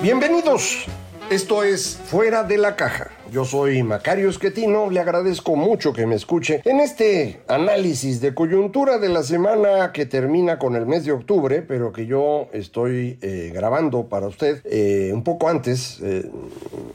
Bienvenidos. 0.00 0.86
Esto 1.28 1.62
es 1.64 2.00
Fuera 2.06 2.44
de 2.44 2.56
la 2.56 2.76
Caja. 2.76 3.15
Yo 3.32 3.44
soy 3.44 3.82
Macario 3.82 4.30
Esquetino, 4.30 4.88
le 4.88 5.00
agradezco 5.00 5.56
mucho 5.56 5.92
que 5.92 6.06
me 6.06 6.14
escuche 6.14 6.62
en 6.64 6.80
este 6.80 7.40
análisis 7.48 8.20
de 8.20 8.32
coyuntura 8.34 8.98
de 8.98 9.08
la 9.08 9.24
semana 9.24 9.90
que 9.92 10.06
termina 10.06 10.58
con 10.58 10.76
el 10.76 10.86
mes 10.86 11.04
de 11.04 11.12
octubre, 11.12 11.62
pero 11.62 11.92
que 11.92 12.06
yo 12.06 12.48
estoy 12.52 13.18
eh, 13.20 13.50
grabando 13.52 14.04
para 14.04 14.28
usted 14.28 14.62
eh, 14.64 15.10
un 15.12 15.24
poco 15.24 15.48
antes, 15.48 15.98
eh, 16.02 16.30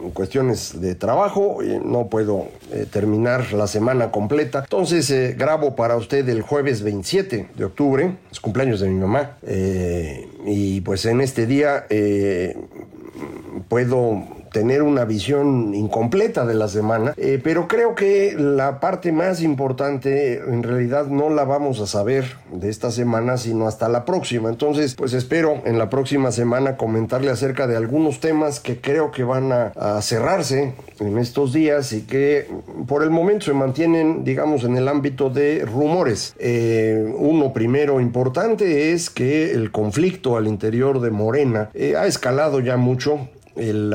en 0.02 0.12
cuestiones 0.12 0.80
de 0.80 0.95
trabajo, 0.95 1.59
no 1.84 2.07
puedo 2.07 2.48
terminar 2.91 3.52
la 3.54 3.68
semana 3.68 4.09
completa, 4.12 4.59
entonces 4.59 5.38
grabo 5.38 5.76
para 5.76 5.98
usted 5.98 6.27
el 6.29 6.41
jueves 6.41 6.82
27 6.82 7.49
de 7.55 7.66
octubre, 7.66 8.16
es 8.32 8.40
cumpleaños 8.40 8.79
de 8.79 8.90
mi 8.90 8.99
mamá, 8.99 9.38
y 10.45 10.82
pues 10.82 11.05
en 11.05 11.21
este 11.21 11.45
día 11.45 11.85
puedo 13.68 14.40
tener 14.52 14.84
una 14.84 15.05
visión 15.05 15.74
incompleta 15.74 16.46
de 16.46 16.54
la 16.54 16.68
semana, 16.68 17.13
eh, 17.18 17.40
pero 17.41 17.68
creo 17.68 17.96
que 17.96 18.35
la 18.38 18.80
parte 18.80 19.12
más 19.12 19.41
importante 19.41 20.35
en 20.35 20.63
realidad 20.63 21.07
no 21.07 21.30
la 21.30 21.46
vamos 21.46 21.80
a 21.80 21.88
saber 21.88 22.38
de 22.52 22.70
esta 22.70 22.91
semana, 22.91 23.38
sino 23.38 23.68
hasta 23.68 23.88
la 23.88 24.05
próxima. 24.05 24.49
Entonces, 24.49 24.96
pues 24.96 25.13
espero 25.13 25.62
en 25.66 25.77
la 25.77 25.90
próxima 25.90 26.32
semana 26.32 26.77
comentarle 26.77 27.32
acerca 27.32 27.66
de 27.68 27.77
algunos 27.77 28.20
temas 28.20 28.60
que 28.60 28.79
creo 28.79 29.12
que 29.12 29.24
van 29.24 29.52
a, 29.52 29.72
cerrarse 30.02 30.74
en 30.99 31.18
estos 31.18 31.54
días 31.54 31.94
y 31.94 32.02
que 32.02 32.48
por 32.88 33.04
el 33.04 33.10
momento 33.10 33.46
se 33.46 33.54
mantienen, 33.54 34.24
digamos, 34.24 34.63
en 34.63 34.77
el 34.77 34.88
ámbito 34.88 35.29
de 35.29 35.66
rumores. 35.66 36.35
Eh, 36.40 37.13
uno 37.18 37.54
primero 37.54 38.02
importante 38.02 38.91
es 38.91 39.10
que 39.10 39.52
el 39.52 39.72
conflicto 39.72 40.38
al 40.38 40.48
interior 40.48 40.99
de 41.02 41.12
Morena 41.12 41.70
eh, 41.74 41.96
ha 41.96 42.05
escalado 42.05 42.60
ya 42.60 42.77
mucho 42.77 43.29
el, 43.55 43.94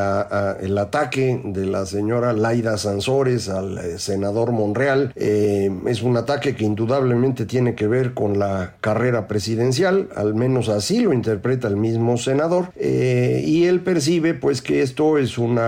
ataque 0.78 1.40
de 1.44 1.66
la 1.66 1.86
señora 1.86 2.32
Laida 2.32 2.76
Sansores 2.76 3.48
al 3.48 3.78
eh, 3.78 3.98
senador 3.98 4.52
Monreal 4.52 5.12
eh, 5.16 5.70
es 5.86 6.02
un 6.02 6.16
ataque 6.16 6.54
que 6.54 6.64
indudablemente 6.64 7.46
tiene 7.46 7.74
que 7.74 7.86
ver 7.86 8.14
con 8.14 8.38
la 8.38 8.74
carrera 8.80 9.26
presidencial, 9.26 10.08
al 10.14 10.34
menos 10.34 10.68
así 10.68 11.00
lo 11.00 11.12
interpreta 11.12 11.68
el 11.68 11.76
mismo 11.76 12.16
senador, 12.16 12.70
eh, 12.76 13.42
y 13.44 13.64
él 13.64 13.80
percibe 13.80 14.34
pues 14.34 14.62
que 14.62 14.82
esto 14.82 15.18
es 15.18 15.38
un 15.38 15.58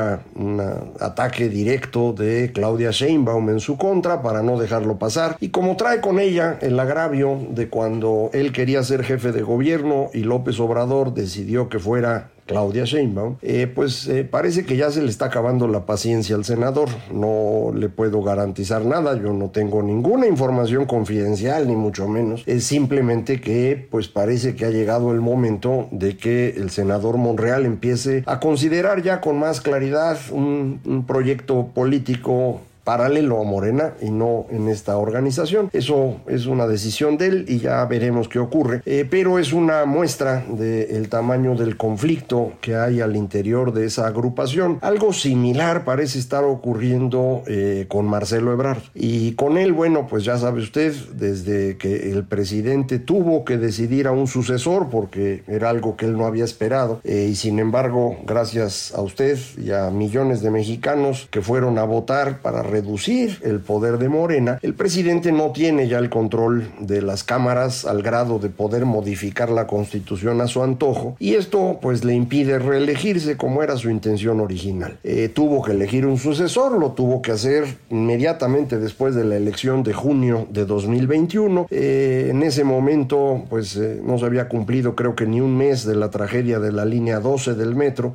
ataque 1.00 1.48
directo 1.48 2.12
de 2.12 2.52
Claudia 2.52 2.90
Sheinbaum 2.90 3.50
en 3.50 3.60
su 3.60 3.76
contra 3.76 4.22
para 4.22 4.42
no 4.42 4.58
dejarlo 4.58 4.98
pasar, 4.98 5.36
y 5.40 5.48
como 5.48 5.76
trae 5.76 6.00
con 6.00 6.18
ella 6.18 6.58
el 6.60 6.78
agravio 6.78 7.38
de 7.50 7.68
cuando 7.68 8.30
él 8.32 8.52
quería 8.52 8.82
ser 8.82 9.04
jefe 9.04 9.32
de 9.32 9.42
gobierno 9.42 10.10
y 10.12 10.20
López 10.20 10.60
Obrador 10.60 11.14
decidió 11.14 11.68
que 11.68 11.78
fuera 11.78 12.30
Claudia 12.48 12.84
Sheinbaum, 12.84 13.36
eh, 13.42 13.70
pues 13.72 14.08
eh, 14.08 14.24
parece 14.24 14.64
que 14.64 14.76
ya 14.76 14.90
se 14.90 15.02
le 15.02 15.10
está 15.10 15.26
acabando 15.26 15.68
la 15.68 15.84
paciencia 15.84 16.34
al 16.34 16.46
senador. 16.46 16.88
No 17.12 17.72
le 17.74 17.90
puedo 17.90 18.22
garantizar 18.22 18.84
nada, 18.86 19.16
yo 19.16 19.34
no 19.34 19.50
tengo 19.50 19.82
ninguna 19.82 20.26
información 20.26 20.86
confidencial, 20.86 21.68
ni 21.68 21.76
mucho 21.76 22.08
menos. 22.08 22.42
Es 22.46 22.64
simplemente 22.64 23.40
que, 23.40 23.86
pues 23.90 24.08
parece 24.08 24.56
que 24.56 24.64
ha 24.64 24.70
llegado 24.70 25.12
el 25.12 25.20
momento 25.20 25.88
de 25.90 26.16
que 26.16 26.54
el 26.56 26.70
senador 26.70 27.18
Monreal 27.18 27.66
empiece 27.66 28.24
a 28.26 28.40
considerar 28.40 29.02
ya 29.02 29.20
con 29.20 29.38
más 29.38 29.60
claridad 29.60 30.18
un 30.32 31.04
proyecto 31.06 31.68
político 31.74 32.62
paralelo 32.88 33.38
a 33.38 33.44
Morena 33.44 33.92
y 34.00 34.08
no 34.10 34.46
en 34.48 34.66
esta 34.68 34.96
organización. 34.96 35.68
Eso 35.74 36.16
es 36.26 36.46
una 36.46 36.66
decisión 36.66 37.18
de 37.18 37.26
él 37.26 37.44
y 37.46 37.58
ya 37.58 37.84
veremos 37.84 38.30
qué 38.30 38.38
ocurre. 38.38 38.80
Eh, 38.86 39.06
pero 39.10 39.38
es 39.38 39.52
una 39.52 39.84
muestra 39.84 40.42
del 40.48 41.10
tamaño 41.10 41.54
del 41.54 41.76
conflicto 41.76 42.54
que 42.62 42.76
hay 42.76 43.02
al 43.02 43.14
interior 43.14 43.74
de 43.74 43.84
esa 43.84 44.06
agrupación. 44.06 44.78
Algo 44.80 45.12
similar 45.12 45.84
parece 45.84 46.18
estar 46.18 46.44
ocurriendo 46.44 47.42
eh, 47.46 47.84
con 47.88 48.06
Marcelo 48.06 48.54
Ebrard. 48.54 48.80
Y 48.94 49.32
con 49.32 49.58
él, 49.58 49.74
bueno, 49.74 50.06
pues 50.08 50.24
ya 50.24 50.38
sabe 50.38 50.62
usted, 50.62 50.94
desde 51.12 51.76
que 51.76 52.10
el 52.10 52.24
presidente 52.24 52.98
tuvo 52.98 53.44
que 53.44 53.58
decidir 53.58 54.06
a 54.06 54.12
un 54.12 54.26
sucesor 54.26 54.88
porque 54.88 55.42
era 55.46 55.68
algo 55.68 55.98
que 55.98 56.06
él 56.06 56.16
no 56.16 56.24
había 56.24 56.44
esperado. 56.44 57.02
Eh, 57.04 57.28
y 57.30 57.34
sin 57.34 57.58
embargo, 57.58 58.16
gracias 58.24 58.94
a 58.94 59.02
usted 59.02 59.38
y 59.58 59.72
a 59.72 59.90
millones 59.90 60.40
de 60.40 60.50
mexicanos 60.50 61.28
que 61.30 61.42
fueron 61.42 61.76
a 61.76 61.84
votar 61.84 62.40
para 62.40 62.62
reducir 62.78 63.40
el 63.42 63.58
poder 63.58 63.98
de 63.98 64.08
Morena, 64.08 64.60
el 64.62 64.72
presidente 64.72 65.32
no 65.32 65.50
tiene 65.50 65.88
ya 65.88 65.98
el 65.98 66.10
control 66.10 66.68
de 66.78 67.02
las 67.02 67.24
cámaras 67.24 67.84
al 67.84 68.02
grado 68.02 68.38
de 68.38 68.50
poder 68.50 68.84
modificar 68.86 69.50
la 69.50 69.66
constitución 69.66 70.40
a 70.40 70.46
su 70.46 70.62
antojo 70.62 71.16
y 71.18 71.34
esto 71.34 71.80
pues 71.82 72.04
le 72.04 72.14
impide 72.14 72.60
reelegirse 72.60 73.36
como 73.36 73.64
era 73.64 73.76
su 73.76 73.90
intención 73.90 74.38
original. 74.38 74.98
Eh, 75.02 75.28
tuvo 75.28 75.60
que 75.64 75.72
elegir 75.72 76.06
un 76.06 76.18
sucesor, 76.18 76.78
lo 76.78 76.92
tuvo 76.92 77.20
que 77.20 77.32
hacer 77.32 77.64
inmediatamente 77.90 78.78
después 78.78 79.16
de 79.16 79.24
la 79.24 79.36
elección 79.36 79.82
de 79.82 79.92
junio 79.92 80.46
de 80.50 80.64
2021. 80.64 81.66
Eh, 81.70 82.28
en 82.30 82.44
ese 82.44 82.62
momento 82.62 83.42
pues 83.50 83.76
eh, 83.76 84.00
no 84.04 84.18
se 84.18 84.26
había 84.26 84.48
cumplido 84.48 84.94
creo 84.94 85.16
que 85.16 85.26
ni 85.26 85.40
un 85.40 85.56
mes 85.56 85.84
de 85.84 85.96
la 85.96 86.10
tragedia 86.10 86.60
de 86.60 86.70
la 86.70 86.84
línea 86.84 87.18
12 87.18 87.54
del 87.54 87.74
metro, 87.74 88.14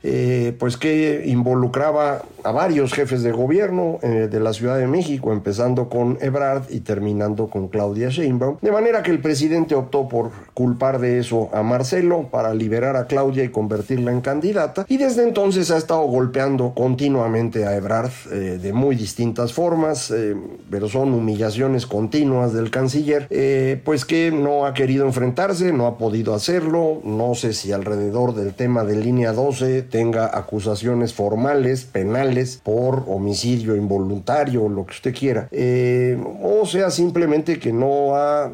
pues 0.58 0.78
que 0.78 1.24
involucraba 1.26 2.22
a 2.44 2.52
varios 2.52 2.94
jefes 2.94 3.24
de 3.24 3.32
gobierno 3.32 4.00
de 4.02 4.40
la 4.40 4.53
Ciudad 4.54 4.78
de 4.78 4.88
México, 4.88 5.34
empezando 5.34 5.90
con 5.90 6.18
Ebrard 6.22 6.70
y 6.70 6.82
terminando 6.82 7.48
con 7.48 7.68
Claudia 7.68 8.10
Sheinbaum, 8.10 8.58
de 8.62 8.72
manera 8.72 9.04
que 9.04 9.12
el 9.12 9.20
presidente 9.20 9.76
optó 9.76 10.08
por 10.08 10.32
culpar 10.54 11.00
de 11.00 11.20
eso 11.20 11.50
a 11.54 11.64
Marcelo 11.64 12.30
para 12.32 12.54
liberar 12.54 12.96
a 12.96 13.08
Claudia 13.08 13.44
y 13.44 13.50
convertirla 13.50 14.12
en 14.12 14.22
candidata, 14.22 14.86
y 14.88 14.98
desde 14.98 15.24
entonces 15.24 15.72
ha 15.72 15.78
estado 15.78 16.04
golpeando 16.04 16.74
continuamente 16.74 17.66
a 17.66 17.76
Ebrard 17.76 18.12
eh, 18.32 18.60
de 18.62 18.74
muy 18.74 18.96
distintas 18.96 19.54
formas, 19.54 20.12
eh, 20.12 20.36
pero 20.70 20.90
son 20.90 21.14
humillaciones 21.14 21.86
continuas 21.86 22.54
del 22.54 22.72
canciller, 22.72 23.28
eh, 23.30 23.82
pues 23.84 24.06
que 24.06 24.32
no 24.32 24.66
ha 24.66 24.74
querido 24.74 25.06
enfrentarse, 25.06 25.74
no 25.74 25.88
ha 25.88 25.98
podido 25.98 26.34
hacerlo, 26.34 27.02
no 27.04 27.36
sé 27.36 27.54
si 27.54 27.72
alrededor 27.72 28.36
del 28.36 28.54
tema 28.54 28.84
de 28.84 28.96
línea 28.96 29.34
12 29.34 29.82
tenga 29.84 30.38
acusaciones 30.38 31.14
formales, 31.14 31.86
penales, 31.86 32.62
por 32.64 33.04
homicidio 33.08 33.76
involuntario, 33.76 34.33
lo 34.70 34.86
que 34.86 34.94
usted 34.94 35.14
quiera, 35.14 35.48
eh, 35.52 36.18
o 36.42 36.66
sea 36.66 36.90
simplemente 36.90 37.60
que 37.60 37.72
no 37.72 38.16
ha 38.16 38.52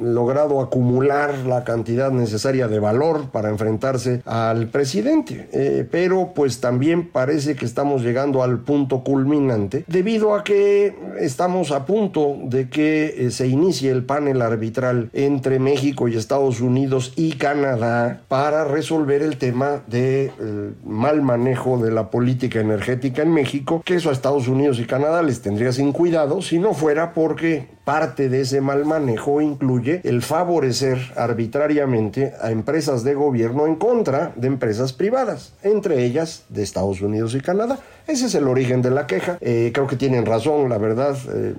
logrado 0.00 0.60
acumular 0.60 1.34
la 1.46 1.64
cantidad 1.64 2.10
necesaria 2.10 2.68
de 2.68 2.78
valor 2.78 3.30
para 3.30 3.50
enfrentarse 3.50 4.22
al 4.24 4.68
presidente. 4.68 5.48
Eh, 5.52 5.86
pero 5.90 6.32
pues 6.34 6.60
también 6.60 7.08
parece 7.08 7.56
que 7.56 7.64
estamos 7.64 8.02
llegando 8.02 8.42
al 8.42 8.60
punto 8.60 9.02
culminante 9.04 9.84
debido 9.86 10.34
a 10.34 10.44
que 10.44 10.94
estamos 11.18 11.70
a 11.70 11.86
punto 11.86 12.36
de 12.44 12.68
que 12.68 13.26
eh, 13.26 13.30
se 13.30 13.46
inicie 13.46 13.90
el 13.90 14.04
panel 14.04 14.42
arbitral 14.42 15.10
entre 15.12 15.58
México 15.58 16.08
y 16.08 16.16
Estados 16.16 16.60
Unidos 16.60 17.12
y 17.16 17.32
Canadá 17.32 18.22
para 18.28 18.64
resolver 18.64 19.22
el 19.22 19.36
tema 19.36 19.82
del 19.86 20.30
de, 20.30 20.72
mal 20.84 21.22
manejo 21.22 21.78
de 21.78 21.90
la 21.90 22.10
política 22.10 22.60
energética 22.60 23.22
en 23.22 23.32
México, 23.32 23.82
que 23.84 23.96
eso 23.96 24.10
a 24.10 24.12
Estados 24.12 24.48
Unidos 24.48 24.78
y 24.78 24.84
Canadá 24.84 25.22
les 25.22 25.40
tendría 25.42 25.72
sin 25.72 25.92
cuidado 25.92 26.42
si 26.42 26.58
no 26.58 26.74
fuera 26.74 27.12
porque 27.12 27.77
parte 27.88 28.28
de 28.28 28.42
ese 28.42 28.60
mal 28.60 28.84
manejo 28.84 29.40
incluye 29.40 30.02
el 30.04 30.20
favorecer 30.20 30.98
arbitrariamente 31.16 32.34
a 32.38 32.50
empresas 32.50 33.02
de 33.02 33.14
gobierno 33.14 33.66
en 33.66 33.76
contra 33.76 34.34
de 34.36 34.46
empresas 34.46 34.92
privadas, 34.92 35.54
entre 35.62 36.04
ellas 36.04 36.44
de 36.50 36.62
Estados 36.62 37.00
Unidos 37.00 37.34
y 37.34 37.40
Canadá. 37.40 37.78
Ese 38.08 38.24
es 38.24 38.34
el 38.34 38.48
origen 38.48 38.80
de 38.80 38.90
la 38.90 39.06
queja. 39.06 39.36
Eh, 39.42 39.70
creo 39.74 39.86
que 39.86 39.96
tienen 39.96 40.24
razón, 40.24 40.70
la 40.70 40.78
verdad. 40.78 41.14
Eh, 41.30 41.54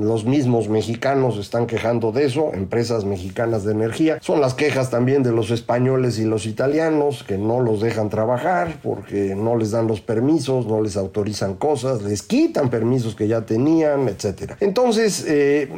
los 0.00 0.24
mismos 0.24 0.70
mexicanos 0.70 1.36
están 1.36 1.66
quejando 1.66 2.10
de 2.10 2.24
eso, 2.24 2.52
empresas 2.54 3.04
mexicanas 3.04 3.64
de 3.64 3.72
energía. 3.72 4.16
Son 4.22 4.40
las 4.40 4.54
quejas 4.54 4.88
también 4.88 5.22
de 5.22 5.30
los 5.30 5.50
españoles 5.50 6.18
y 6.18 6.24
los 6.24 6.46
italianos 6.46 7.22
que 7.22 7.36
no 7.36 7.60
los 7.60 7.82
dejan 7.82 8.08
trabajar 8.08 8.78
porque 8.82 9.34
no 9.36 9.56
les 9.56 9.72
dan 9.72 9.86
los 9.86 10.00
permisos, 10.00 10.66
no 10.66 10.80
les 10.80 10.96
autorizan 10.96 11.54
cosas, 11.54 12.00
les 12.02 12.22
quitan 12.22 12.70
permisos 12.70 13.14
que 13.14 13.28
ya 13.28 13.42
tenían, 13.42 14.08
etcétera. 14.08 14.56
Entonces, 14.60 15.22
eh, 15.28 15.68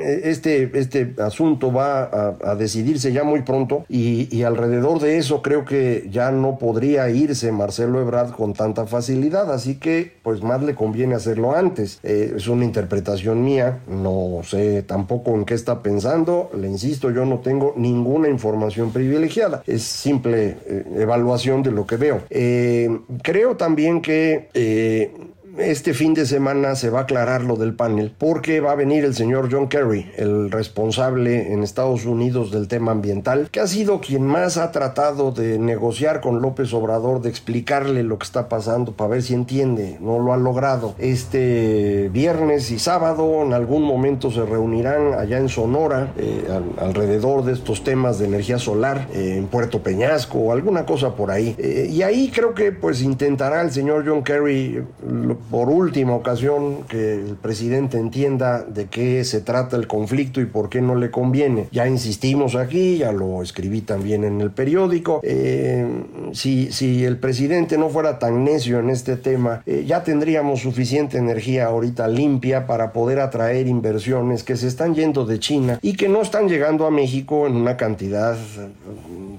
este, 0.00 0.70
este 0.74 1.14
asunto 1.18 1.72
va 1.72 2.36
a, 2.42 2.54
decidirse 2.54 3.12
ya 3.12 3.24
muy 3.24 3.42
pronto 3.42 3.84
y, 3.88 4.42
alrededor 4.42 5.00
de 5.00 5.18
eso 5.18 5.42
creo 5.42 5.64
que 5.64 6.08
ya 6.10 6.30
no 6.30 6.58
podría 6.58 7.10
irse 7.10 7.52
Marcelo 7.52 8.00
Ebrard 8.00 8.30
con 8.30 8.54
tanta 8.54 8.86
facilidad, 8.86 9.52
así 9.52 9.74
que 9.78 10.12
pues 10.22 10.42
más 10.42 10.62
le 10.62 10.74
conviene 10.74 11.14
hacerlo 11.14 11.54
antes. 11.54 12.00
Eh, 12.02 12.34
es 12.36 12.48
una 12.48 12.64
interpretación 12.64 13.44
mía, 13.44 13.80
no 13.88 14.40
sé 14.44 14.82
tampoco 14.82 15.34
en 15.34 15.44
qué 15.44 15.54
está 15.54 15.82
pensando, 15.82 16.50
le 16.58 16.68
insisto, 16.68 17.10
yo 17.10 17.24
no 17.24 17.38
tengo 17.40 17.74
ninguna 17.76 18.28
información 18.28 18.90
privilegiada, 18.92 19.62
es 19.66 19.82
simple 19.82 20.56
eh, 20.66 20.84
evaluación 20.96 21.62
de 21.62 21.72
lo 21.72 21.86
que 21.86 21.96
veo. 21.96 22.22
Eh, 22.30 23.00
creo 23.22 23.56
también 23.56 24.00
que 24.00 24.48
este 25.58 25.94
fin 25.94 26.14
de 26.14 26.26
semana 26.26 26.74
se 26.74 26.90
va 26.90 27.00
a 27.00 27.02
aclarar 27.02 27.42
lo 27.42 27.56
del 27.56 27.74
panel 27.74 28.12
porque 28.16 28.60
va 28.60 28.72
a 28.72 28.76
venir 28.76 29.04
el 29.04 29.14
señor 29.14 29.48
John 29.50 29.68
Kerry, 29.68 30.10
el 30.16 30.50
responsable 30.50 31.52
en 31.52 31.62
Estados 31.62 32.04
Unidos 32.04 32.50
del 32.50 32.68
tema 32.68 32.92
ambiental, 32.92 33.48
que 33.50 33.60
ha 33.60 33.66
sido 33.66 34.00
quien 34.00 34.24
más 34.24 34.56
ha 34.56 34.72
tratado 34.72 35.32
de 35.32 35.58
negociar 35.58 36.20
con 36.20 36.40
López 36.40 36.72
Obrador, 36.72 37.20
de 37.20 37.30
explicarle 37.30 38.02
lo 38.02 38.18
que 38.18 38.24
está 38.24 38.48
pasando 38.48 38.92
para 38.92 39.10
ver 39.10 39.22
si 39.22 39.34
entiende. 39.34 39.98
No 40.00 40.18
lo 40.18 40.32
ha 40.32 40.36
logrado. 40.36 40.94
Este 40.98 42.08
viernes 42.12 42.70
y 42.70 42.78
sábado 42.78 43.42
en 43.42 43.52
algún 43.52 43.82
momento 43.82 44.30
se 44.30 44.44
reunirán 44.44 45.14
allá 45.14 45.38
en 45.38 45.48
Sonora 45.48 46.12
eh, 46.16 46.46
alrededor 46.78 47.44
de 47.44 47.52
estos 47.52 47.84
temas 47.84 48.18
de 48.18 48.26
energía 48.26 48.58
solar 48.58 49.08
eh, 49.12 49.36
en 49.36 49.46
Puerto 49.46 49.82
Peñasco 49.82 50.38
o 50.38 50.52
alguna 50.52 50.86
cosa 50.86 51.14
por 51.14 51.30
ahí. 51.30 51.54
Eh, 51.58 51.88
y 51.90 52.02
ahí 52.02 52.30
creo 52.34 52.54
que 52.54 52.72
pues 52.72 53.02
intentará 53.02 53.62
el 53.62 53.70
señor 53.70 54.04
John 54.06 54.22
Kerry 54.22 54.84
por 55.50 55.68
última 55.68 56.14
ocasión 56.14 56.84
que 56.88 57.14
el 57.14 57.36
presidente 57.36 57.98
entienda 57.98 58.62
de 58.62 58.86
qué 58.86 59.24
se 59.24 59.40
trata 59.40 59.76
el 59.76 59.86
conflicto 59.86 60.40
y 60.40 60.46
por 60.46 60.68
qué 60.68 60.80
no 60.80 60.94
le 60.94 61.10
conviene. 61.10 61.68
Ya 61.72 61.88
insistimos 61.88 62.54
aquí, 62.54 62.98
ya 62.98 63.12
lo 63.12 63.42
escribí 63.42 63.80
también 63.80 64.24
en 64.24 64.40
el 64.40 64.50
periódico. 64.50 65.20
Eh, 65.22 65.86
si, 66.32 66.72
si 66.72 67.04
el 67.04 67.18
presidente 67.18 67.78
no 67.78 67.88
fuera 67.88 68.18
tan 68.18 68.44
necio 68.44 68.78
en 68.78 68.90
este 68.90 69.16
tema, 69.16 69.62
eh, 69.66 69.84
ya 69.86 70.04
tendríamos 70.04 70.60
suficiente 70.60 71.18
energía 71.18 71.66
ahorita 71.66 72.08
limpia 72.08 72.66
para 72.66 72.92
poder 72.92 73.20
atraer 73.20 73.66
inversiones 73.66 74.42
que 74.44 74.56
se 74.56 74.66
están 74.66 74.94
yendo 74.94 75.24
de 75.24 75.38
China 75.38 75.78
y 75.82 75.94
que 75.94 76.08
no 76.08 76.22
están 76.22 76.48
llegando 76.48 76.86
a 76.86 76.90
México 76.90 77.46
en 77.46 77.56
una 77.56 77.76
cantidad 77.76 78.36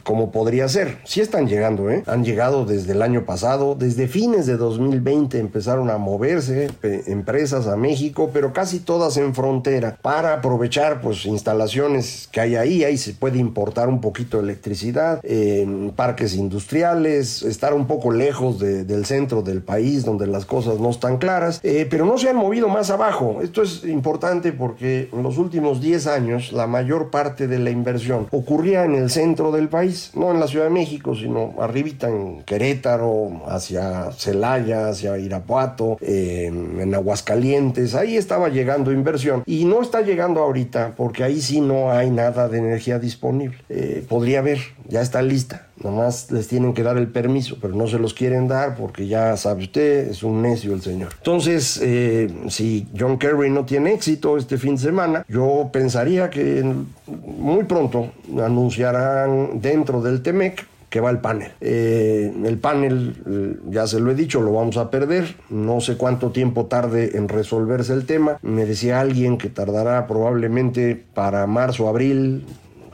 como 0.10 0.32
podría 0.32 0.68
ser. 0.68 0.98
Sí 1.04 1.22
están 1.22 1.48
llegando, 1.48 1.92
¿eh? 1.92 2.02
Han 2.08 2.26
llegado 2.26 2.66
desde 2.66 2.94
el 2.94 3.04
año 3.04 3.26
pasado, 3.26 3.76
desde 3.76 4.08
fines 4.08 4.48
de 4.48 4.58
2020 4.58 5.38
empezaron 5.38 5.92
a 5.92 6.00
moverse 6.00 6.72
empresas 6.82 7.68
a 7.68 7.76
México, 7.76 8.32
pero 8.34 8.52
casi 8.52 8.80
todas 8.80 9.18
en 9.18 9.36
frontera, 9.36 10.00
para 10.02 10.34
aprovechar 10.34 11.00
pues 11.00 11.28
instalaciones 11.28 12.28
que 12.32 12.42
hay 12.42 12.56
ahí, 12.56 12.84
ahí 12.84 12.98
se 12.98 13.14
puede 13.14 13.38
importar 13.38 13.88
un 13.88 14.02
poquito 14.02 14.38
de 14.38 14.46
electricidad, 14.46 15.20
en 15.22 15.92
parques 15.96 16.34
industriales, 16.34 17.44
estar 17.44 17.76
un 17.76 17.86
poco 17.86 18.10
lejos 18.10 18.58
del 18.58 19.06
centro 19.06 19.44
del 19.44 19.62
país 19.62 20.06
donde 20.06 20.26
las 20.26 20.46
cosas 20.46 20.80
no 20.80 20.90
están 20.90 21.20
claras, 21.20 21.60
eh, 21.62 21.86
pero 21.88 22.08
no 22.08 22.18
se 22.18 22.30
han 22.30 22.36
movido 22.36 22.68
más 22.68 22.90
abajo. 22.90 23.42
Esto 23.44 23.62
es 23.62 23.84
importante 23.84 24.54
porque 24.54 25.10
en 25.14 25.22
los 25.22 25.38
últimos 25.38 25.82
10 25.82 26.08
años 26.08 26.52
la 26.52 26.66
mayor 26.66 27.12
parte 27.12 27.48
de 27.48 27.60
la 27.60 27.70
inversión 27.70 28.26
ocurría 28.32 28.86
en 28.86 28.96
el 28.96 29.12
centro 29.12 29.52
del 29.52 29.70
país, 29.70 29.99
no 30.16 30.32
en 30.32 30.40
la 30.40 30.48
Ciudad 30.48 30.66
de 30.66 30.72
México, 30.72 31.16
sino 31.16 31.56
arribita 31.60 32.10
en 32.10 32.44
Querétaro, 32.44 33.44
hacia 33.48 34.12
Celaya, 34.12 34.90
hacia 34.90 35.18
Irapuato, 35.18 35.98
en 36.02 36.94
Aguascalientes, 36.94 37.96
ahí 37.96 38.18
estaba 38.18 38.50
llegando 38.50 38.92
inversión 38.92 39.44
y 39.46 39.66
no 39.66 39.82
está 39.82 40.02
llegando 40.02 40.42
ahorita 40.42 40.94
porque 40.96 41.24
ahí 41.24 41.42
sí 41.42 41.62
no 41.62 41.92
hay 41.92 42.10
nada 42.10 42.48
de 42.50 42.58
energía 42.60 43.00
disponible. 43.00 43.58
Eh, 43.70 44.06
podría 44.08 44.40
haber, 44.40 44.60
ya 44.88 45.02
está 45.02 45.22
lista. 45.22 45.68
Nomás 45.84 46.32
les 46.32 46.48
tienen 46.48 46.74
que 46.74 46.84
dar 46.84 46.98
el 46.98 47.08
permiso, 47.08 47.58
pero 47.62 47.76
no 47.76 47.88
se 47.88 48.00
los 48.00 48.14
quieren 48.14 48.48
dar 48.48 48.76
porque 48.76 49.08
ya 49.08 49.36
sabe 49.38 49.64
usted, 49.64 50.10
es 50.10 50.24
un 50.24 50.42
necio 50.42 50.74
el 50.74 50.82
señor. 50.82 51.10
Entonces, 51.18 51.80
eh, 51.82 52.30
si 52.50 52.88
John 52.98 53.18
Kerry 53.18 53.50
no 53.50 53.66
tiene 53.66 53.94
éxito 53.94 54.38
este 54.38 54.58
fin 54.58 54.76
de 54.76 54.82
semana, 54.82 55.26
yo 55.28 55.70
pensaría 55.72 56.30
que 56.30 56.66
muy 57.08 57.64
pronto 57.64 58.12
anunciarán 58.38 59.62
dentro 59.62 60.02
del 60.02 60.22
TEMEC 60.22 60.66
que 60.90 61.00
va 61.02 61.12
el 61.12 61.20
panel. 61.20 61.52
Eh, 61.62 62.34
el 62.46 62.58
panel, 62.58 63.16
eh, 63.28 63.60
ya 63.70 63.86
se 63.88 64.00
lo 64.00 64.12
he 64.12 64.16
dicho, 64.16 64.42
lo 64.42 64.54
vamos 64.54 64.78
a 64.78 64.90
perder. 64.90 65.36
No 65.50 65.82
sé 65.82 65.98
cuánto 65.98 66.32
tiempo 66.32 66.66
tarde 66.66 67.12
en 67.16 67.30
resolverse 67.30 67.94
el 67.94 68.06
tema. 68.06 68.40
Me 68.42 68.66
decía 68.66 69.00
alguien 69.00 69.38
que 69.38 69.50
tardará 69.50 70.08
probablemente 70.08 71.02
para 71.14 71.46
marzo, 71.46 71.88
abril, 71.88 72.44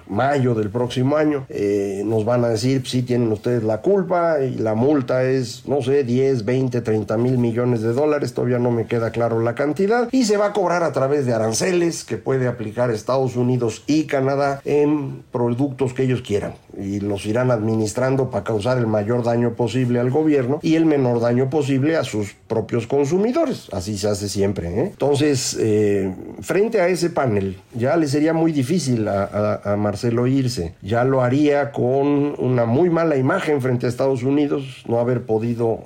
mayo 0.07 0.53
del 0.55 0.69
próximo 0.69 1.17
año, 1.17 1.45
eh, 1.49 2.03
nos 2.05 2.25
van 2.25 2.43
a 2.45 2.49
decir 2.49 2.87
si 2.87 3.01
tienen 3.01 3.31
ustedes 3.31 3.63
la 3.63 3.81
culpa 3.81 4.41
y 4.41 4.55
la 4.55 4.75
multa 4.75 5.23
es, 5.23 5.67
no 5.67 5.81
sé, 5.81 6.03
10, 6.03 6.45
20, 6.45 6.81
30 6.81 7.17
mil 7.17 7.37
millones 7.37 7.81
de 7.81 7.93
dólares, 7.93 8.33
todavía 8.33 8.59
no 8.59 8.71
me 8.71 8.85
queda 8.85 9.11
claro 9.11 9.41
la 9.41 9.55
cantidad, 9.55 10.09
y 10.11 10.25
se 10.25 10.37
va 10.37 10.47
a 10.47 10.53
cobrar 10.53 10.83
a 10.83 10.91
través 10.91 11.25
de 11.25 11.33
aranceles 11.33 12.03
que 12.03 12.17
puede 12.17 12.47
aplicar 12.47 12.91
Estados 12.91 13.35
Unidos 13.35 13.83
y 13.87 14.05
Canadá 14.05 14.61
en 14.65 15.23
productos 15.31 15.93
que 15.93 16.03
ellos 16.03 16.21
quieran 16.21 16.53
y 16.77 16.99
los 16.99 17.25
irán 17.25 17.51
administrando 17.51 18.29
para 18.29 18.43
causar 18.43 18.77
el 18.77 18.87
mayor 18.87 19.23
daño 19.23 19.53
posible 19.53 19.99
al 19.99 20.09
gobierno 20.09 20.59
y 20.61 20.75
el 20.75 20.85
menor 20.85 21.19
daño 21.19 21.49
posible 21.49 21.95
a 21.95 22.03
sus 22.03 22.33
propios 22.47 22.87
consumidores. 22.87 23.67
Así 23.71 23.97
se 23.97 24.07
hace 24.07 24.29
siempre. 24.29 24.67
¿eh? 24.67 24.87
Entonces, 24.91 25.57
eh, 25.59 26.13
frente 26.41 26.81
a 26.81 26.87
ese 26.87 27.09
panel, 27.09 27.57
ya 27.73 27.97
le 27.97 28.07
sería 28.07 28.33
muy 28.33 28.51
difícil 28.51 29.07
a, 29.07 29.75
Marcelo 29.77 30.27
irse. 30.27 30.73
Ya 30.81 31.03
lo 31.03 31.21
haría 31.21 31.71
con 31.71 32.35
una 32.37 32.65
muy 32.65 32.89
mala 32.89 33.17
imagen 33.17 33.61
frente 33.61 33.85
a 33.85 33.89
Estados 33.89 34.23
Unidos, 34.23 34.83
no 34.87 34.99
haber 34.99 35.23
podido 35.23 35.79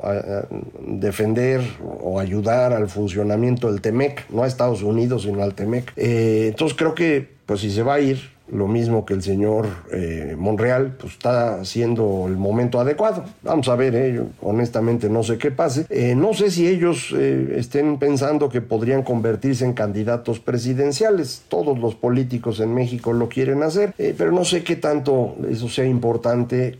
defender 0.85 1.61
o 2.01 2.19
ayudar 2.19 2.73
al 2.73 2.89
funcionamiento 2.89 3.71
del 3.71 3.81
TEMEC, 3.81 4.29
no 4.29 4.43
a 4.43 4.47
Estados 4.47 4.83
Unidos, 4.83 5.23
sino 5.23 5.43
al 5.43 5.53
TEMEC. 5.53 5.93
Eh, 5.95 6.47
entonces 6.49 6.77
creo 6.77 6.95
que, 6.95 7.27
pues 7.45 7.61
si 7.61 7.71
se 7.71 7.83
va 7.83 7.95
a 7.95 7.99
ir, 7.99 8.19
lo 8.51 8.67
mismo 8.67 9.05
que 9.05 9.13
el 9.13 9.21
señor 9.21 9.67
eh, 9.91 10.35
Monreal, 10.37 10.95
pues 10.99 11.13
está 11.13 11.63
siendo 11.65 12.25
el 12.27 12.37
momento 12.37 12.79
adecuado. 12.79 13.23
Vamos 13.43 13.67
a 13.69 13.75
ver, 13.75 13.95
eh, 13.95 14.21
honestamente 14.41 15.09
no 15.09 15.23
sé 15.23 15.37
qué 15.37 15.51
pase. 15.51 15.85
Eh, 15.89 16.15
no 16.15 16.33
sé 16.33 16.51
si 16.51 16.67
ellos 16.67 17.13
eh, 17.15 17.55
estén 17.57 17.97
pensando 17.97 18.49
que 18.49 18.61
podrían 18.61 19.03
convertirse 19.03 19.65
en 19.65 19.73
candidatos 19.73 20.39
presidenciales. 20.39 21.43
Todos 21.47 21.79
los 21.79 21.95
políticos 21.95 22.59
en 22.59 22.73
México 22.73 23.13
lo 23.13 23.29
quieren 23.29 23.63
hacer, 23.63 23.93
pero 23.97 24.31
no 24.31 24.45
sé 24.45 24.63
qué 24.63 24.75
tanto 24.75 25.35
eso 25.49 25.69
sea 25.69 25.85
importante 25.85 26.77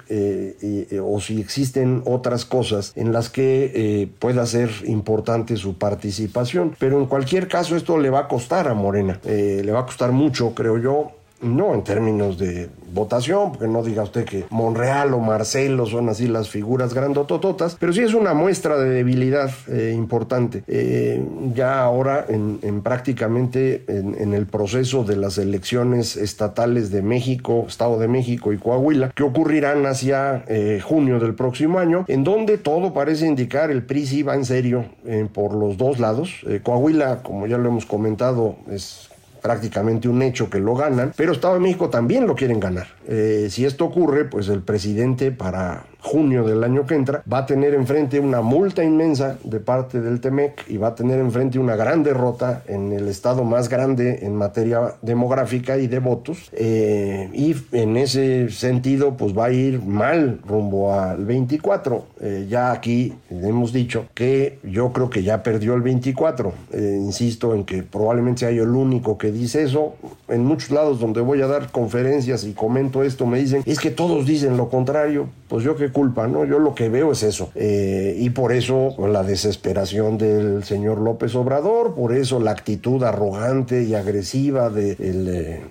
o 1.01 1.20
si 1.20 1.39
existen 1.39 2.01
otras 2.05 2.46
cosas 2.46 2.93
en 2.96 3.12
las 3.12 3.29
que 3.29 4.10
pueda 4.20 4.46
ser 4.46 4.70
importante 4.86 5.58
su 5.58 5.77
participación. 5.77 6.75
Pero 6.79 7.00
en 7.00 7.05
cualquier 7.05 7.48
caso 7.48 7.75
esto 7.75 7.98
le 7.98 8.10
va 8.10 8.22
a 8.22 8.27
costar 8.27 8.67
a 8.67 8.74
Morena, 8.74 9.20
le 9.25 9.72
va 9.72 9.82
a 9.82 9.86
costar 9.86 10.12
mucho, 10.12 10.53
creo 10.53 10.77
yo, 10.77 11.12
no 11.41 11.74
en 11.74 11.84
términos 11.84 12.38
de 12.38 12.69
votación, 12.93 13.51
porque 13.51 13.67
no 13.67 13.84
diga 13.84 14.03
usted 14.03 14.25
que 14.25 14.46
Monreal 14.50 15.13
o 15.13 15.19
Marcelo 15.19 15.86
son 15.86 16.10
así 16.10 16.27
las 16.27 16.50
figuras 16.50 16.93
grandotototas, 16.93 17.77
pero 17.79 17.93
sí 17.93 18.01
es 18.01 18.13
una 18.13 18.34
muestra 18.34 18.77
de 18.77 18.89
debilidad 18.89 19.51
eh, 19.67 19.93
importante. 19.96 20.63
Eh, 20.67 21.24
ya 21.53 21.81
ahora 21.81 22.25
en, 22.27 22.81
prácticamente 22.81 23.84
en, 23.88 24.34
el 24.34 24.46
proceso 24.46 25.03
de 25.03 25.15
las 25.15 25.38
elecciones 25.38 26.15
estatales 26.15 26.91
de 26.91 27.01
México, 27.01 27.65
Estado 27.67 28.00
de 28.00 28.08
México 28.08 28.53
y 28.53 28.58
Coahuila, 28.58 29.12
que 29.12 29.24
ocurrirán 29.24 29.86
hacia 29.86 30.43
eh, 30.48 30.81
junio 30.84 31.19
del 31.19 31.36
próximo 31.36 31.79
año, 31.79 32.05
en 32.08 32.24
donde 32.24 32.58
todo 32.58 32.93
parece 32.93 33.27
indicar 33.27 33.72
el 33.72 33.84
PRI 33.84 34.05
sí 34.05 34.24
va 34.24 34.36
en 34.36 34.46
serio 34.46 34.86
por 35.34 35.53
los 35.53 35.77
dos 35.77 36.00
lados. 36.00 36.46
Coahuila, 36.63 37.24
como 37.24 37.48
ya 37.48 37.58
lo 37.58 37.69
hemos 37.69 37.86
comentado, 37.86 38.55
es 38.69 39.09
prácticamente 39.41 40.08
un 40.08 40.22
hecho 40.22 40.50
que 40.50 40.60
lo 40.60 40.75
ganan, 40.75 41.13
pero 41.15 41.31
Estado 41.31 41.55
de 41.55 41.60
México 41.60 41.89
también 41.89 42.27
lo 42.27 42.36
quieren 42.36 42.60
ganar. 42.60 42.88
Eh, 43.12 43.48
si 43.50 43.66
esto 43.66 43.86
ocurre, 43.86 44.25
pues 44.25 44.50
el 44.50 44.62
presidente 44.62 45.32
para 45.32 45.86
junio 46.01 46.46
del 46.46 46.63
año 46.63 46.86
que 46.86 46.96
entra, 46.96 47.24
va 47.32 47.39
a 47.39 47.46
tener 47.46 47.74
enfrente 47.74 48.20
una 48.20 48.42
multa 48.42 48.84
inmensa 48.84 49.38
de 49.44 49.60
parte 49.60 50.00
del 50.00 50.22
TEMEC 50.22 50.66
y 50.70 50.78
va 50.78 50.89
a 50.89 50.96
tener 50.96 51.20
enfrente 51.20 51.60
una 51.60 51.75
gran 51.75 52.04
derrota 52.04 52.63
en 52.68 52.94
el 52.94 53.08
estado 53.08 53.44
más 53.44 53.70
grande 53.70 54.20
en 54.22 54.36
materia 54.36 54.96
demográfica 55.01 55.78
y 55.78 55.88
de 55.88 56.00
votos. 56.00 56.50
Eh, 56.54 57.30
y 57.34 57.56
en 57.74 57.98
ese 57.98 58.50
sentido, 58.50 59.18
pues 59.18 59.38
va 59.38 59.46
a 59.46 59.51
ir 59.51 59.82
mal 59.82 60.39
rumbo 60.48 60.94
al 60.94 61.25
24. 61.25 62.06
Eh, 62.22 62.48
ya 62.50 62.72
aquí 62.72 63.13
hemos 63.30 63.74
dicho 63.74 64.06
que 64.13 64.60
yo 64.63 64.94
creo 64.94 65.10
que 65.10 65.24
ya 65.24 65.44
perdió 65.44 65.74
el 65.74 65.82
24. 65.82 66.54
Eh, 66.72 66.98
insisto 67.00 67.54
en 67.54 67.66
que 67.66 67.84
probablemente 67.84 68.39
sea 68.39 68.51
yo 68.51 68.63
el 68.63 68.70
único 68.70 69.18
que 69.18 69.32
dice 69.32 69.63
eso. 69.63 69.96
En 70.30 70.46
muchos 70.46 70.72
lados 70.72 71.00
donde 71.00 71.22
voy 71.22 71.42
a 71.42 71.48
dar 71.48 71.72
conferencias 71.72 72.46
y 72.46 72.54
comento 72.54 72.99
esto, 73.03 73.25
me 73.25 73.39
dicen, 73.39 73.63
es 73.65 73.79
que 73.79 73.91
todos 73.91 74.25
dicen 74.25 74.58
lo 74.58 74.70
contrario. 74.70 75.29
Pues 75.48 75.63
yo 75.63 75.75
que 75.75 75.91
culpa, 75.91 76.27
¿no? 76.27 76.46
Yo 76.46 76.60
lo 76.60 76.75
que 76.75 76.89
veo 76.89 77.12
es 77.12 77.24
eso. 77.24 77.50
Eh, 77.56 78.15
y 78.20 78.29
por 78.29 78.51
eso 78.51 78.96
la 79.08 79.24
desesperación 79.24 80.18
del 80.18 80.63
señor 80.63 81.00
López 81.00 81.36
Obrador, 81.36 81.96
por 81.96 82.13
eso 82.13 82.39
la 82.39 82.51
actitud 82.51 83.03
arrogante 83.03 83.84
y 83.84 83.96
agresiva 83.96 84.70
del 84.70 84.96
de 84.98 85.51
eh, 85.56 85.62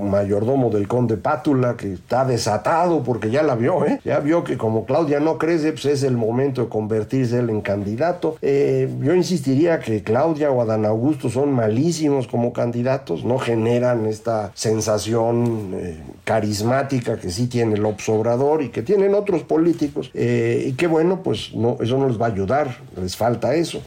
mayordomo 0.00 0.70
del 0.70 0.88
conde 0.88 1.16
Pátula, 1.16 1.76
que 1.76 1.94
está 1.94 2.24
desatado 2.24 3.02
porque 3.02 3.30
ya 3.30 3.42
la 3.42 3.54
vio, 3.54 3.84
¿eh? 3.86 4.00
Ya 4.04 4.20
vio 4.20 4.44
que 4.44 4.56
como 4.56 4.84
Claudia 4.84 5.20
no 5.20 5.38
crece, 5.38 5.72
pues 5.72 5.86
es 5.86 6.02
el 6.02 6.16
momento 6.16 6.62
de 6.62 6.68
convertirse 6.68 7.38
él 7.38 7.50
en 7.50 7.60
candidato. 7.60 8.36
Eh, 8.42 8.88
yo 9.00 9.14
insistiría 9.14 9.80
que 9.80 10.02
Claudia 10.02 10.50
o 10.50 10.60
Adán 10.60 10.84
Augusto 10.84 11.30
son 11.30 11.52
malísimos 11.52 12.26
como 12.26 12.52
candidatos, 12.52 13.24
no 13.24 13.38
generan 13.38 14.06
esta 14.06 14.52
sensación 14.54 15.72
eh, 15.74 15.98
carismática 16.24 17.18
que 17.18 17.30
sí 17.30 17.46
tiene 17.46 17.74
el 17.74 17.84
Obrador 17.84 18.62
y 18.62 18.70
que 18.70 18.82
tienen 18.82 19.14
otros 19.14 19.42
políticos. 19.42 20.10
Eh, 20.14 20.66
y 20.68 20.72
que 20.72 20.86
bueno, 20.86 21.22
pues 21.22 21.54
no, 21.54 21.78
eso 21.80 21.98
no 21.98 22.08
les 22.08 22.20
va 22.20 22.26
a 22.26 22.30
ayudar, 22.30 22.78
les 23.00 23.16
falta 23.16 23.54
eso. 23.54 23.82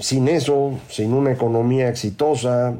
sin 0.00 0.28
eso, 0.28 0.78
sin 0.88 1.12
una 1.12 1.32
economía 1.32 1.88
exitosa, 1.88 2.74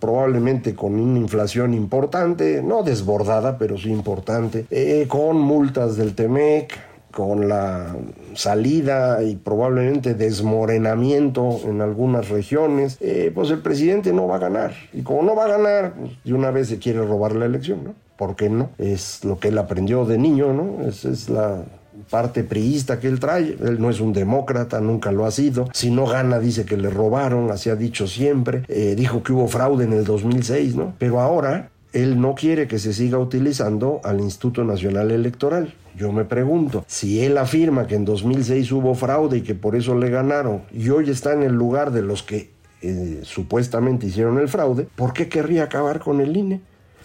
probablemente 0.00 0.74
con 0.74 0.94
una 0.94 1.18
inflación 1.18 1.74
importante, 1.84 2.62
no 2.62 2.82
desbordada, 2.82 3.58
pero 3.58 3.76
sí 3.76 3.90
importante, 3.90 4.66
eh, 4.70 5.06
con 5.08 5.38
multas 5.38 5.96
del 5.96 6.14
TEMEC, 6.14 6.72
con 7.10 7.48
la 7.48 7.94
salida 8.34 9.22
y 9.22 9.36
probablemente 9.36 10.14
desmorenamiento 10.14 11.60
en 11.64 11.80
algunas 11.80 12.28
regiones, 12.28 12.96
eh, 13.00 13.30
pues 13.34 13.50
el 13.50 13.60
presidente 13.60 14.12
no 14.12 14.26
va 14.26 14.36
a 14.36 14.40
ganar. 14.40 14.72
Y 14.92 15.02
como 15.02 15.22
no 15.22 15.36
va 15.36 15.44
a 15.44 15.56
ganar, 15.56 15.94
pues 15.94 16.12
de 16.24 16.34
una 16.34 16.50
vez 16.50 16.68
se 16.68 16.78
quiere 16.78 17.04
robar 17.04 17.36
la 17.36 17.46
elección, 17.46 17.84
¿no? 17.84 17.94
¿Por 18.16 18.34
qué 18.36 18.48
no? 18.48 18.70
Es 18.78 19.24
lo 19.24 19.38
que 19.38 19.48
él 19.48 19.58
aprendió 19.58 20.04
de 20.04 20.18
niño, 20.18 20.52
¿no? 20.52 20.88
Esa 20.88 21.10
es 21.10 21.28
la 21.28 21.64
parte 22.10 22.44
priista 22.44 22.98
que 23.00 23.08
él 23.08 23.20
trae. 23.20 23.56
Él 23.60 23.80
no 23.80 23.90
es 23.90 24.00
un 24.00 24.12
demócrata, 24.12 24.80
nunca 24.80 25.12
lo 25.12 25.24
ha 25.24 25.30
sido. 25.30 25.68
Si 25.72 25.90
no 25.90 26.06
gana, 26.06 26.38
dice 26.38 26.64
que 26.64 26.76
le 26.76 26.90
robaron, 26.90 27.50
así 27.50 27.70
ha 27.70 27.76
dicho 27.76 28.06
siempre. 28.06 28.62
Eh, 28.68 28.94
dijo 28.96 29.22
que 29.22 29.32
hubo 29.32 29.48
fraude 29.48 29.84
en 29.84 29.92
el 29.92 30.04
2006, 30.04 30.76
¿no? 30.76 30.94
Pero 30.98 31.20
ahora 31.20 31.70
él 31.94 32.20
no 32.20 32.34
quiere 32.34 32.66
que 32.66 32.78
se 32.78 32.92
siga 32.92 33.18
utilizando 33.18 34.00
al 34.04 34.20
Instituto 34.20 34.64
Nacional 34.64 35.12
Electoral. 35.12 35.72
Yo 35.96 36.12
me 36.12 36.24
pregunto, 36.24 36.84
si 36.88 37.24
él 37.24 37.38
afirma 37.38 37.86
que 37.86 37.94
en 37.94 38.04
2006 38.04 38.72
hubo 38.72 38.94
fraude 38.96 39.38
y 39.38 39.42
que 39.42 39.54
por 39.54 39.76
eso 39.76 39.96
le 39.96 40.10
ganaron 40.10 40.62
y 40.72 40.90
hoy 40.90 41.08
está 41.08 41.32
en 41.32 41.44
el 41.44 41.52
lugar 41.52 41.92
de 41.92 42.02
los 42.02 42.24
que 42.24 42.50
eh, 42.82 43.20
supuestamente 43.22 44.06
hicieron 44.06 44.38
el 44.38 44.48
fraude, 44.48 44.88
¿por 44.96 45.12
qué 45.12 45.28
querría 45.28 45.64
acabar 45.64 46.00
con 46.00 46.20
el 46.20 46.36
INE? 46.36 46.60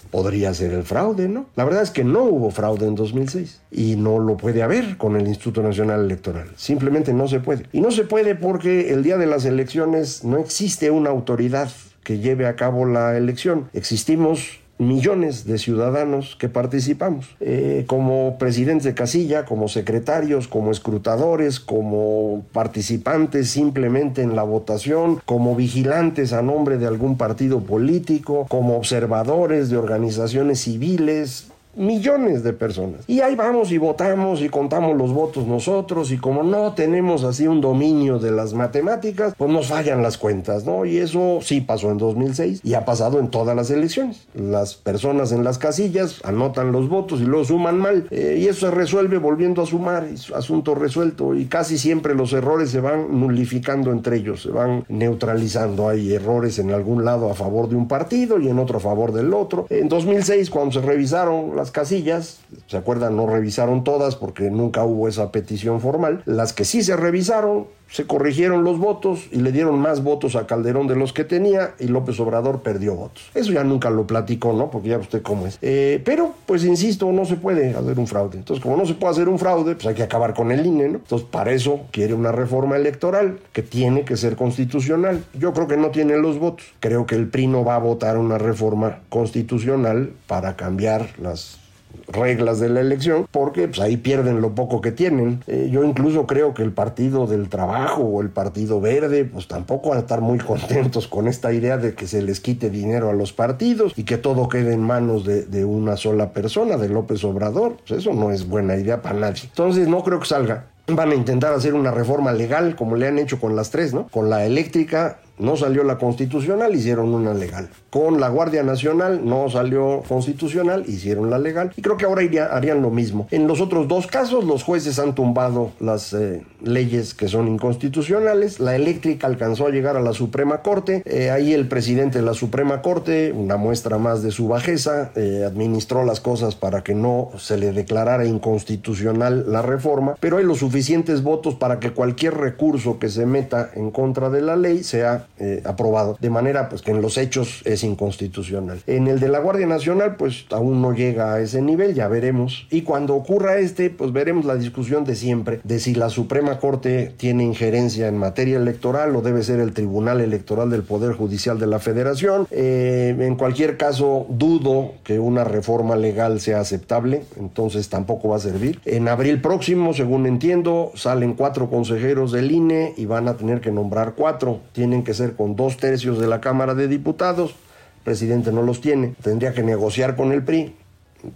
Podría 0.09 0.55
ser 0.55 0.73
el 0.73 0.81
fraude, 0.81 1.29
¿no? 1.29 1.45
La 1.55 1.65
verdad 1.65 1.83
es 1.83 1.91
que 1.91 2.03
no 2.03 2.23
hubo 2.23 2.49
fraude 2.49 2.87
en 2.87 2.95
2006 2.95 3.61
y 3.69 3.95
no 3.95 4.17
lo 4.17 4.37
puede 4.37 4.63
haber 4.63 4.97
con 4.97 5.15
el 5.15 5.27
Instituto 5.27 5.61
Nacional 5.61 6.03
Electoral. 6.03 6.49
Simplemente 6.55 7.13
no 7.13 7.27
se 7.27 7.39
puede. 7.39 7.67
Y 7.71 7.81
no 7.81 7.91
se 7.91 8.05
puede 8.05 8.33
porque 8.33 8.91
el 8.91 9.03
día 9.03 9.17
de 9.17 9.27
las 9.27 9.45
elecciones 9.45 10.23
no 10.23 10.39
existe 10.39 10.89
una 10.89 11.11
autoridad 11.11 11.69
que 12.03 12.17
lleve 12.17 12.47
a 12.47 12.55
cabo 12.55 12.85
la 12.85 13.15
elección. 13.17 13.69
Existimos 13.73 14.58
millones 14.79 15.45
de 15.45 15.57
ciudadanos 15.57 16.35
que 16.39 16.49
participamos, 16.49 17.35
eh, 17.41 17.83
como 17.85 18.37
presidentes 18.39 18.85
de 18.85 18.93
casilla, 18.93 19.45
como 19.45 19.67
secretarios, 19.67 20.47
como 20.47 20.71
escrutadores, 20.71 21.59
como 21.59 22.45
participantes 22.53 23.49
simplemente 23.49 24.21
en 24.21 24.35
la 24.35 24.43
votación, 24.43 25.21
como 25.25 25.55
vigilantes 25.55 26.33
a 26.33 26.41
nombre 26.41 26.77
de 26.77 26.87
algún 26.87 27.17
partido 27.17 27.59
político, 27.59 28.47
como 28.47 28.77
observadores 28.77 29.69
de 29.69 29.77
organizaciones 29.77 30.61
civiles, 30.61 31.48
millones 31.75 32.43
de 32.43 32.53
personas. 32.53 33.01
Y 33.07 33.21
ahí 33.21 33.35
vamos 33.35 33.71
y 33.71 33.77
votamos 33.77 34.41
y 34.41 34.49
contamos 34.49 34.97
los 34.97 35.13
votos 35.13 35.47
nosotros 35.47 36.11
y 36.11 36.17
como 36.17 36.43
no 36.43 36.73
tenemos 36.73 37.23
así 37.23 37.47
un 37.47 37.61
dominio 37.61 38.19
de 38.19 38.31
las 38.31 38.53
matemáticas, 38.53 39.33
pues 39.37 39.51
nos 39.51 39.67
fallan 39.67 40.01
las 40.01 40.17
cuentas, 40.17 40.65
¿no? 40.65 40.85
Y 40.85 40.97
eso 40.97 41.39
sí 41.41 41.61
pasó 41.61 41.91
en 41.91 41.97
2006 41.97 42.61
y 42.63 42.73
ha 42.73 42.85
pasado 42.85 43.19
en 43.19 43.29
todas 43.29 43.55
las 43.55 43.69
elecciones. 43.69 44.27
Las 44.33 44.75
personas 44.75 45.31
en 45.31 45.43
las 45.43 45.57
casillas 45.57 46.21
anotan 46.23 46.71
los 46.71 46.89
votos 46.89 47.21
y 47.21 47.25
luego 47.25 47.45
suman 47.45 47.77
mal 47.77 48.07
eh, 48.11 48.37
y 48.39 48.47
eso 48.47 48.67
se 48.67 48.71
resuelve 48.71 49.17
volviendo 49.17 49.61
a 49.61 49.65
sumar, 49.65 50.07
asunto 50.35 50.75
resuelto 50.75 51.35
y 51.35 51.45
casi 51.45 51.77
siempre 51.77 52.15
los 52.15 52.33
errores 52.33 52.71
se 52.71 52.79
van 52.79 53.19
nulificando 53.19 53.91
entre 53.91 54.17
ellos, 54.17 54.43
se 54.43 54.49
van 54.49 54.85
neutralizando. 54.89 55.89
Hay 55.89 56.13
errores 56.13 56.59
en 56.59 56.71
algún 56.71 57.05
lado 57.05 57.29
a 57.29 57.35
favor 57.35 57.69
de 57.69 57.75
un 57.75 57.87
partido 57.87 58.39
y 58.39 58.49
en 58.49 58.59
otro 58.59 58.77
a 58.77 58.81
favor 58.81 59.13
del 59.13 59.33
otro. 59.33 59.67
En 59.69 59.87
2006 59.87 60.49
cuando 60.49 60.79
se 60.79 60.81
revisaron 60.85 61.58
las 61.59 61.71
casillas, 61.71 62.39
se 62.67 62.77
acuerdan, 62.77 63.17
no 63.17 63.27
revisaron 63.27 63.83
todas 63.83 64.15
porque 64.15 64.49
nunca 64.49 64.85
hubo 64.85 65.09
esa 65.09 65.31
petición 65.31 65.81
formal. 65.81 66.23
Las 66.25 66.53
que 66.53 66.63
sí 66.63 66.83
se 66.83 66.95
revisaron, 66.95 67.67
se 67.91 68.05
corrigieron 68.05 68.63
los 68.63 68.77
votos 68.77 69.27
y 69.31 69.37
le 69.37 69.51
dieron 69.51 69.79
más 69.79 70.03
votos 70.03 70.35
a 70.35 70.45
Calderón 70.45 70.87
de 70.87 70.95
los 70.95 71.13
que 71.13 71.23
tenía 71.23 71.73
y 71.79 71.87
López 71.87 72.19
Obrador 72.19 72.61
perdió 72.61 72.95
votos. 72.95 73.29
Eso 73.33 73.51
ya 73.51 73.63
nunca 73.63 73.89
lo 73.89 74.05
platicó, 74.05 74.53
¿no? 74.53 74.69
Porque 74.69 74.89
ya 74.89 74.97
usted 74.97 75.21
cómo 75.21 75.47
es. 75.47 75.57
Eh, 75.61 76.01
pero, 76.05 76.35
pues 76.45 76.63
insisto, 76.63 77.11
no 77.11 77.25
se 77.25 77.35
puede 77.35 77.75
hacer 77.75 77.99
un 77.99 78.07
fraude. 78.07 78.37
Entonces, 78.37 78.61
como 78.61 78.77
no 78.77 78.85
se 78.85 78.93
puede 78.93 79.13
hacer 79.13 79.29
un 79.29 79.39
fraude, 79.39 79.75
pues 79.75 79.87
hay 79.87 79.95
que 79.95 80.03
acabar 80.03 80.33
con 80.33 80.51
el 80.51 80.65
INE, 80.65 80.89
¿no? 80.89 80.97
Entonces, 80.97 81.27
para 81.29 81.51
eso 81.51 81.81
quiere 81.91 82.13
una 82.13 82.31
reforma 82.31 82.75
electoral 82.75 83.39
que 83.53 83.63
tiene 83.63 84.05
que 84.05 84.17
ser 84.17 84.35
constitucional. 84.35 85.23
Yo 85.33 85.53
creo 85.53 85.67
que 85.67 85.77
no 85.77 85.89
tiene 85.89 86.17
los 86.17 86.39
votos. 86.39 86.67
Creo 86.79 87.05
que 87.05 87.15
el 87.15 87.27
PRI 87.27 87.47
no 87.47 87.63
va 87.63 87.75
a 87.75 87.79
votar 87.79 88.17
una 88.17 88.37
reforma 88.37 88.99
constitucional 89.09 90.11
para 90.27 90.55
cambiar 90.55 91.09
las 91.19 91.59
reglas 92.07 92.59
de 92.59 92.69
la 92.69 92.81
elección, 92.81 93.27
porque 93.31 93.67
pues, 93.67 93.79
ahí 93.79 93.97
pierden 93.97 94.41
lo 94.41 94.55
poco 94.55 94.81
que 94.81 94.91
tienen. 94.91 95.43
Eh, 95.47 95.69
yo 95.71 95.83
incluso 95.83 96.25
creo 96.27 96.53
que 96.53 96.63
el 96.63 96.71
Partido 96.71 97.27
del 97.27 97.49
Trabajo 97.49 98.03
o 98.03 98.21
el 98.21 98.29
Partido 98.29 98.81
Verde, 98.81 99.25
pues 99.25 99.47
tampoco 99.47 99.89
van 99.89 99.99
a 99.99 100.01
estar 100.01 100.21
muy 100.21 100.37
contentos 100.39 101.07
con 101.07 101.27
esta 101.27 101.53
idea 101.53 101.77
de 101.77 101.93
que 101.93 102.07
se 102.07 102.21
les 102.21 102.39
quite 102.39 102.69
dinero 102.69 103.09
a 103.09 103.13
los 103.13 103.33
partidos 103.33 103.93
y 103.95 104.03
que 104.03 104.17
todo 104.17 104.49
quede 104.49 104.73
en 104.73 104.81
manos 104.81 105.25
de, 105.25 105.65
una 105.65 105.97
sola 105.97 106.31
persona, 106.31 106.77
de 106.77 106.89
López 106.89 107.23
Obrador. 107.23 107.77
Pues 107.87 107.99
eso 107.99 108.13
no 108.13 108.31
es 108.31 108.47
buena 108.47 108.75
idea 108.75 109.01
para 109.01 109.19
nadie. 109.19 109.43
Entonces 109.43 109.87
no 109.87 110.03
creo 110.03 110.19
que 110.19 110.25
salga. 110.25 110.65
Van 110.87 111.11
a 111.11 111.15
intentar 111.15 111.53
hacer 111.53 111.75
una 111.75 111.91
reforma 111.91 112.31
legal 112.31 112.75
como 112.75 112.95
le 112.95 113.07
han 113.07 113.19
hecho 113.19 113.39
con 113.39 113.55
las 113.55 113.69
tres, 113.69 113.93
¿no? 113.93 114.07
Con 114.07 114.29
la 114.29 114.45
eléctrica 114.45 115.19
no 115.39 115.55
salió 115.57 115.83
la 115.83 115.97
constitucional, 115.97 116.75
hicieron 116.75 117.13
una 117.13 117.33
legal. 117.33 117.69
Con 117.89 118.19
la 118.19 118.29
Guardia 118.29 118.61
Nacional 118.61 119.21
no 119.25 119.49
salió 119.49 120.03
constitucional, 120.07 120.83
hicieron 120.87 121.29
la 121.29 121.39
legal. 121.39 121.71
Y 121.75 121.81
creo 121.81 121.97
que 121.97 122.05
ahora 122.05 122.21
harían 122.51 122.81
lo 122.81 122.91
mismo. 122.91 123.27
En 123.31 123.47
los 123.47 123.61
otros 123.61 123.87
dos 123.87 124.05
casos, 124.05 124.43
los 124.43 124.63
jueces 124.63 124.99
han 124.99 125.15
tumbado 125.15 125.71
las 125.79 126.13
eh, 126.13 126.43
leyes 126.61 127.13
que 127.13 127.27
son 127.27 127.47
inconstitucionales. 127.47 128.59
La 128.59 128.75
eléctrica 128.75 129.25
alcanzó 129.25 129.65
a 129.65 129.71
llegar 129.71 129.95
a 129.97 130.01
la 130.01 130.13
Suprema 130.13 130.61
Corte. 130.61 131.01
Eh, 131.05 131.31
ahí 131.31 131.53
el 131.53 131.67
presidente 131.67 132.19
de 132.19 132.25
la 132.25 132.33
Suprema 132.33 132.81
Corte, 132.81 133.31
una 133.31 133.57
muestra 133.57 133.97
más 133.97 134.21
de 134.21 134.31
su 134.31 134.47
bajeza, 134.47 135.11
eh, 135.15 135.43
administró 135.45 136.05
las 136.05 136.19
cosas 136.19 136.55
para 136.55 136.83
que 136.83 136.93
no 136.93 137.29
se 137.37 137.57
le 137.57 137.71
declarara 137.71 138.25
inconstitucional 138.25 139.51
la 139.51 139.61
reforma. 139.61 140.15
Pero 140.19 140.37
hay 140.37 140.43
los 140.43 140.59
suficientes 140.59 141.23
votos 141.23 141.55
para 141.55 141.79
que 141.79 141.91
cualquier 141.91 142.35
recurso 142.35 142.99
que 142.99 143.09
se 143.09 143.25
meta 143.25 143.71
en 143.73 143.91
contra 143.91 144.29
de 144.29 144.41
la 144.41 144.55
ley 144.55 144.83
sea 144.83 145.27
eh, 145.37 145.61
aprobado, 145.65 146.17
de 146.19 146.29
manera 146.29 146.69
pues 146.69 146.81
que 146.81 146.91
en 146.91 147.01
los 147.01 147.17
hechos 147.17 147.61
es 147.65 147.83
inconstitucional. 147.83 148.81
En 148.87 149.07
el 149.07 149.19
de 149.19 149.29
la 149.29 149.39
Guardia 149.39 149.67
Nacional 149.67 150.15
pues 150.15 150.45
aún 150.51 150.81
no 150.81 150.93
llega 150.93 151.33
a 151.33 151.41
ese 151.41 151.61
nivel, 151.61 151.93
ya 151.93 152.07
veremos. 152.07 152.67
Y 152.69 152.81
cuando 152.81 153.15
ocurra 153.15 153.57
este 153.57 153.89
pues 153.89 154.11
veremos 154.11 154.45
la 154.45 154.55
discusión 154.55 155.05
de 155.05 155.15
siempre 155.15 155.59
de 155.63 155.79
si 155.79 155.95
la 155.95 156.09
Suprema 156.09 156.59
Corte 156.59 157.13
tiene 157.17 157.43
injerencia 157.43 158.07
en 158.07 158.17
materia 158.17 158.57
electoral 158.57 159.15
o 159.15 159.21
debe 159.21 159.43
ser 159.43 159.59
el 159.59 159.73
Tribunal 159.73 160.21
Electoral 160.21 160.69
del 160.69 160.83
Poder 160.83 161.13
Judicial 161.13 161.59
de 161.59 161.67
la 161.67 161.79
Federación. 161.79 162.47
Eh, 162.51 163.15
en 163.19 163.35
cualquier 163.35 163.77
caso 163.77 164.25
dudo 164.29 164.93
que 165.03 165.19
una 165.19 165.43
reforma 165.43 165.95
legal 165.95 166.39
sea 166.39 166.59
aceptable, 166.59 167.23
entonces 167.37 167.89
tampoco 167.89 168.29
va 168.29 168.37
a 168.37 168.39
servir. 168.39 168.81
En 168.85 169.07
abril 169.07 169.41
próximo, 169.41 169.93
según 169.93 170.25
entiendo, 170.25 170.91
salen 170.95 171.33
cuatro 171.33 171.69
consejeros 171.69 172.31
del 172.31 172.51
INE 172.51 172.93
y 172.97 173.05
van 173.05 173.27
a 173.27 173.35
tener 173.35 173.61
que 173.61 173.71
nombrar 173.71 174.13
cuatro. 174.15 174.59
Tienen 174.73 175.03
que 175.03 175.13
con 175.35 175.55
dos 175.55 175.77
tercios 175.77 176.19
de 176.19 176.27
la 176.27 176.41
Cámara 176.41 176.75
de 176.75 176.87
Diputados. 176.87 177.51
El 177.97 178.03
presidente 178.03 178.51
no 178.51 178.61
los 178.61 178.81
tiene. 178.81 179.15
Tendría 179.21 179.53
que 179.53 179.63
negociar 179.63 180.15
con 180.15 180.31
el 180.31 180.43
PRI. 180.43 180.75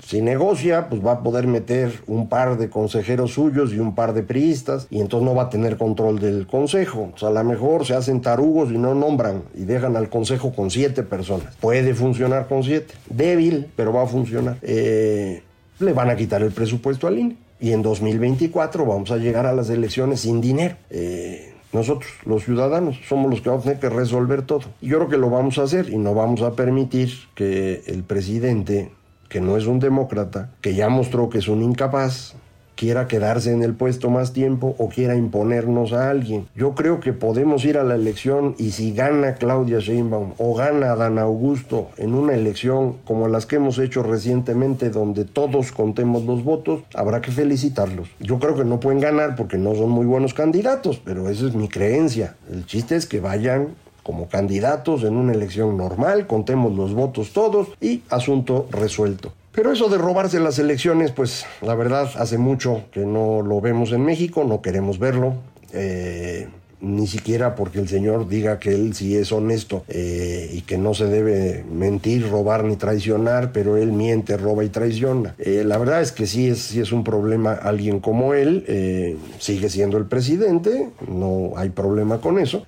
Si 0.06 0.22
negocia, 0.22 0.88
pues 0.88 1.06
va 1.06 1.14
a 1.14 1.24
poder 1.24 1.46
meter 1.46 1.92
un 2.08 2.30
par 2.30 2.58
de 2.58 2.70
consejeros 2.70 3.34
suyos 3.34 3.74
y 3.74 3.80
un 3.80 3.96
par 3.96 4.14
de 4.14 4.24
priistas 4.24 4.88
y 4.90 5.02
entonces 5.02 5.28
no 5.28 5.36
va 5.36 5.44
a 5.44 5.50
tener 5.50 5.78
control 5.78 6.20
del 6.20 6.48
consejo. 6.48 7.12
O 7.14 7.18
sea, 7.18 7.30
a 7.30 7.32
lo 7.32 7.44
mejor 7.44 7.86
se 7.86 7.94
hacen 7.94 8.22
tarugos 8.22 8.72
y 8.72 8.78
no 8.78 8.96
nombran 8.96 9.44
y 9.54 9.66
dejan 9.66 9.98
al 9.98 10.10
consejo 10.10 10.54
con 10.54 10.72
siete 10.72 11.04
personas. 11.04 11.56
Puede 11.60 11.94
funcionar 11.94 12.48
con 12.48 12.64
siete. 12.64 12.94
Débil, 13.10 13.68
pero 13.76 13.92
va 13.92 14.04
a 14.04 14.08
funcionar. 14.08 14.58
Eh, 14.62 15.44
le 15.80 15.94
van 15.94 16.10
a 16.10 16.16
quitar 16.16 16.42
el 16.42 16.52
presupuesto 16.52 17.08
al 17.08 17.20
INE. 17.20 17.36
Y 17.60 17.72
en 17.72 17.82
2024 17.82 18.86
vamos 18.86 19.12
a 19.12 19.18
llegar 19.18 19.46
a 19.46 19.54
las 19.54 19.70
elecciones 19.70 20.22
sin 20.22 20.42
dinero. 20.42 20.76
Eh, 20.90 21.53
nosotros, 21.74 22.12
los 22.26 22.44
ciudadanos, 22.44 23.00
somos 23.08 23.30
los 23.30 23.42
que 23.42 23.50
vamos 23.50 23.66
a 23.66 23.70
tener 23.70 23.80
que 23.80 23.90
resolver 23.90 24.44
todo. 24.44 24.62
Y 24.80 24.88
yo 24.88 24.98
creo 25.00 25.10
que 25.10 25.18
lo 25.18 25.30
vamos 25.30 25.58
a 25.58 25.64
hacer 25.64 25.90
y 25.90 25.98
no 25.98 26.14
vamos 26.14 26.42
a 26.42 26.54
permitir 26.54 27.12
que 27.36 27.84
el 27.88 28.04
presidente, 28.04 28.92
que 29.28 29.42
no 29.42 29.58
es 29.58 29.66
un 29.66 29.80
demócrata, 29.80 30.52
que 30.62 30.76
ya 30.76 30.90
mostró 30.90 31.30
que 31.30 31.40
es 31.40 31.48
un 31.48 31.64
incapaz, 31.64 32.36
quiera 32.76 33.08
quedarse 33.08 33.52
en 33.52 33.64
el 33.64 33.74
puesto 33.74 34.10
más 34.10 34.34
tiempo 34.34 34.76
o 34.78 34.90
quiera 34.90 35.16
imponernos 35.16 35.94
a 35.94 36.10
alguien. 36.10 36.48
Yo 36.56 36.76
creo 36.76 37.00
que 37.00 37.14
podemos 37.14 37.66
ir 37.66 37.78
a 37.78 37.84
la 37.84 37.96
elección 37.96 38.56
y 38.58 38.72
si 38.72 38.94
gana 38.94 39.36
Claudia 39.36 39.80
Sheinbaum 39.80 40.34
o 40.38 40.54
gana 40.56 40.96
Dan 40.96 41.20
Augusto 41.20 41.90
en 41.98 42.14
una 42.14 42.34
elección 42.34 42.98
como 43.06 43.28
las 43.28 43.46
que 43.46 43.58
hemos 43.58 43.80
hecho 43.80 44.04
recientemente 44.04 44.90
donde 44.90 45.26
todos 45.26 45.72
contemos 45.72 46.26
los 46.26 46.44
votos, 46.44 46.82
habrá 46.94 47.22
que 47.22 47.32
felicitarlos. 47.32 48.10
Yo 48.20 48.40
creo 48.40 48.56
que 48.56 48.66
no 48.66 48.80
pueden 48.80 49.00
ganar 49.00 49.36
porque 49.36 49.58
no 49.58 49.76
son 49.76 49.90
muy 49.90 50.06
buenos 50.06 50.34
candidatos, 50.34 51.02
pero 51.04 51.30
esa 51.30 51.48
es 51.48 51.56
mi 51.56 51.68
creencia. 51.68 52.36
El 52.52 52.66
chiste 52.66 52.96
es 52.96 53.06
que 53.06 53.20
vayan 53.20 53.70
como 54.04 54.28
candidatos 54.28 55.04
en 55.04 55.16
una 55.16 55.34
elección 55.34 55.78
normal, 55.78 56.28
contemos 56.28 56.76
los 56.76 56.94
votos 56.94 57.32
todos 57.32 57.70
y 57.80 58.04
asunto 58.10 58.68
resuelto. 58.70 59.32
Pero 59.54 59.72
eso 59.72 59.88
de 59.88 60.00
robarse 60.00 60.40
las 60.40 60.58
elecciones, 60.58 61.12
pues 61.12 61.46
la 61.62 61.76
verdad 61.76 62.10
hace 62.18 62.40
mucho 62.40 62.86
que 62.92 63.02
no 63.02 63.44
lo 63.44 63.62
vemos 63.62 63.92
en 63.92 64.04
México, 64.04 64.44
no 64.44 64.62
queremos 64.62 64.98
verlo. 64.98 65.36
Eh, 65.74 66.48
ni 66.82 67.08
siquiera 67.08 67.56
porque 67.56 67.80
el 67.80 67.88
Señor 67.88 68.28
diga 68.28 68.60
que 68.60 68.74
Él 68.74 68.94
sí 68.94 69.16
es 69.16 69.32
honesto 69.32 69.86
eh, 69.88 70.50
y 70.52 70.62
que 70.64 70.78
no 70.78 70.94
se 70.94 71.06
debe 71.06 71.64
mentir, 71.72 72.30
robar 72.30 72.66
ni 72.66 72.76
traicionar, 72.76 73.54
pero 73.54 73.78
Él 73.78 73.94
miente, 73.94 74.36
roba 74.36 74.66
y 74.66 74.70
traiciona. 74.70 75.34
Eh, 75.40 75.64
la 75.66 75.78
verdad 75.78 76.02
es 76.02 76.12
que 76.12 76.28
sí 76.28 76.50
es, 76.50 76.60
sí 76.60 76.82
es 76.82 76.92
un 76.92 77.06
problema 77.06 77.54
alguien 77.54 78.02
como 78.02 78.34
Él, 78.34 79.18
sigue 79.40 79.70
siendo 79.70 79.98
el 79.98 80.08
presidente, 80.08 80.90
no 81.08 81.54
hay 81.56 81.70
problema 81.70 82.20
con 82.20 82.38
eso, 82.38 82.66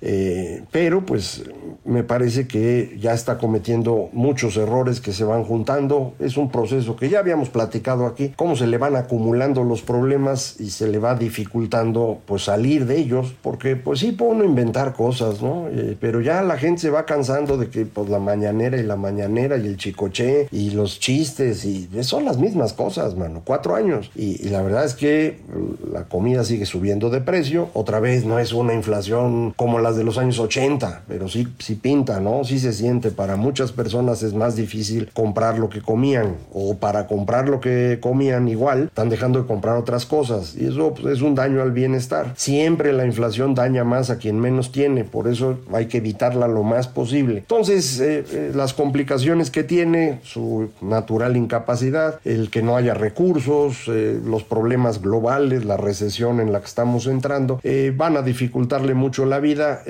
pero 0.70 1.04
pues 1.04 1.42
me 1.84 2.02
parece 2.02 2.46
que 2.46 2.96
ya 3.00 3.14
está 3.14 3.38
cometiendo 3.38 4.08
muchos 4.12 4.56
errores 4.56 5.00
que 5.00 5.12
se 5.12 5.24
van 5.24 5.44
juntando, 5.44 6.14
es 6.18 6.36
un 6.36 6.50
proceso 6.50 6.96
que 6.96 7.08
ya 7.08 7.18
habíamos 7.18 7.48
platicado 7.48 8.06
aquí, 8.06 8.32
cómo 8.36 8.56
se 8.56 8.66
le 8.66 8.78
van 8.78 8.96
acumulando 8.96 9.64
los 9.64 9.82
problemas 9.82 10.56
y 10.60 10.70
se 10.70 10.88
le 10.88 10.98
va 10.98 11.14
dificultando 11.14 12.18
pues 12.26 12.44
salir 12.44 12.86
de 12.86 12.98
ellos, 12.98 13.34
porque 13.42 13.76
pues 13.76 14.00
sí 14.00 14.12
puede 14.12 14.32
uno 14.32 14.44
inventar 14.44 14.92
cosas, 14.92 15.42
¿no? 15.42 15.68
Eh, 15.70 15.96
pero 16.00 16.20
ya 16.20 16.42
la 16.42 16.58
gente 16.58 16.82
se 16.82 16.90
va 16.90 17.06
cansando 17.06 17.56
de 17.56 17.68
que 17.68 17.86
pues 17.86 18.08
la 18.08 18.18
mañanera 18.18 18.76
y 18.76 18.82
la 18.82 18.96
mañanera 18.96 19.56
y 19.56 19.66
el 19.66 19.76
chicoche 19.76 20.48
y 20.50 20.70
los 20.70 20.98
chistes 20.98 21.64
y 21.64 21.88
son 22.02 22.24
las 22.24 22.38
mismas 22.38 22.72
cosas, 22.72 23.16
mano. 23.16 23.42
Cuatro 23.44 23.74
años. 23.74 24.10
Y, 24.14 24.48
la 24.48 24.62
verdad 24.62 24.84
es 24.84 24.94
que 24.94 25.40
la 25.92 26.04
comida 26.04 26.44
sigue 26.44 26.66
subiendo 26.66 27.10
de 27.10 27.20
precio. 27.20 27.68
Otra 27.74 28.00
vez 28.00 28.24
no 28.24 28.38
es 28.38 28.52
una 28.52 28.74
inflación 28.74 29.52
como 29.56 29.78
las 29.78 29.96
de 29.96 30.04
los 30.04 30.18
años 30.18 30.38
80, 30.38 31.02
pero 31.08 31.28
sí, 31.28 31.48
sí 31.66 31.74
pinta, 31.74 32.20
¿no? 32.20 32.44
Sí 32.44 32.60
se 32.60 32.72
siente. 32.72 33.10
Para 33.10 33.34
muchas 33.34 33.72
personas 33.72 34.22
es 34.22 34.34
más 34.34 34.54
difícil 34.54 35.10
comprar 35.12 35.58
lo 35.58 35.68
que 35.68 35.82
comían 35.82 36.36
o 36.52 36.76
para 36.76 37.08
comprar 37.08 37.48
lo 37.48 37.60
que 37.60 37.98
comían 38.00 38.46
igual 38.46 38.84
están 38.84 39.08
dejando 39.08 39.40
de 39.40 39.48
comprar 39.48 39.76
otras 39.76 40.06
cosas 40.06 40.54
y 40.56 40.66
eso 40.66 40.94
pues, 40.94 41.16
es 41.16 41.22
un 41.22 41.34
daño 41.34 41.60
al 41.62 41.72
bienestar. 41.72 42.34
Siempre 42.36 42.92
la 42.92 43.04
inflación 43.04 43.56
daña 43.56 43.82
más 43.82 44.10
a 44.10 44.18
quien 44.18 44.38
menos 44.38 44.70
tiene, 44.70 45.02
por 45.02 45.26
eso 45.26 45.58
hay 45.72 45.86
que 45.86 45.98
evitarla 45.98 46.46
lo 46.46 46.62
más 46.62 46.86
posible. 46.86 47.38
Entonces, 47.38 47.98
eh, 47.98 48.24
eh, 48.30 48.52
las 48.54 48.72
complicaciones 48.72 49.50
que 49.50 49.64
tiene, 49.64 50.20
su 50.22 50.70
natural 50.80 51.36
incapacidad, 51.36 52.20
el 52.24 52.48
que 52.50 52.62
no 52.62 52.76
haya 52.76 52.94
recursos, 52.94 53.88
eh, 53.88 54.20
los 54.24 54.44
problemas 54.44 55.02
globales, 55.02 55.64
la 55.64 55.76
recesión 55.76 56.38
en 56.38 56.52
la 56.52 56.60
que 56.60 56.66
estamos 56.66 57.08
entrando, 57.08 57.60
van 57.96 58.16
a 58.16 58.22
dificultarle 58.22 58.94
mucho 58.94 59.26
la 59.26 59.40
vida. 59.40 59.82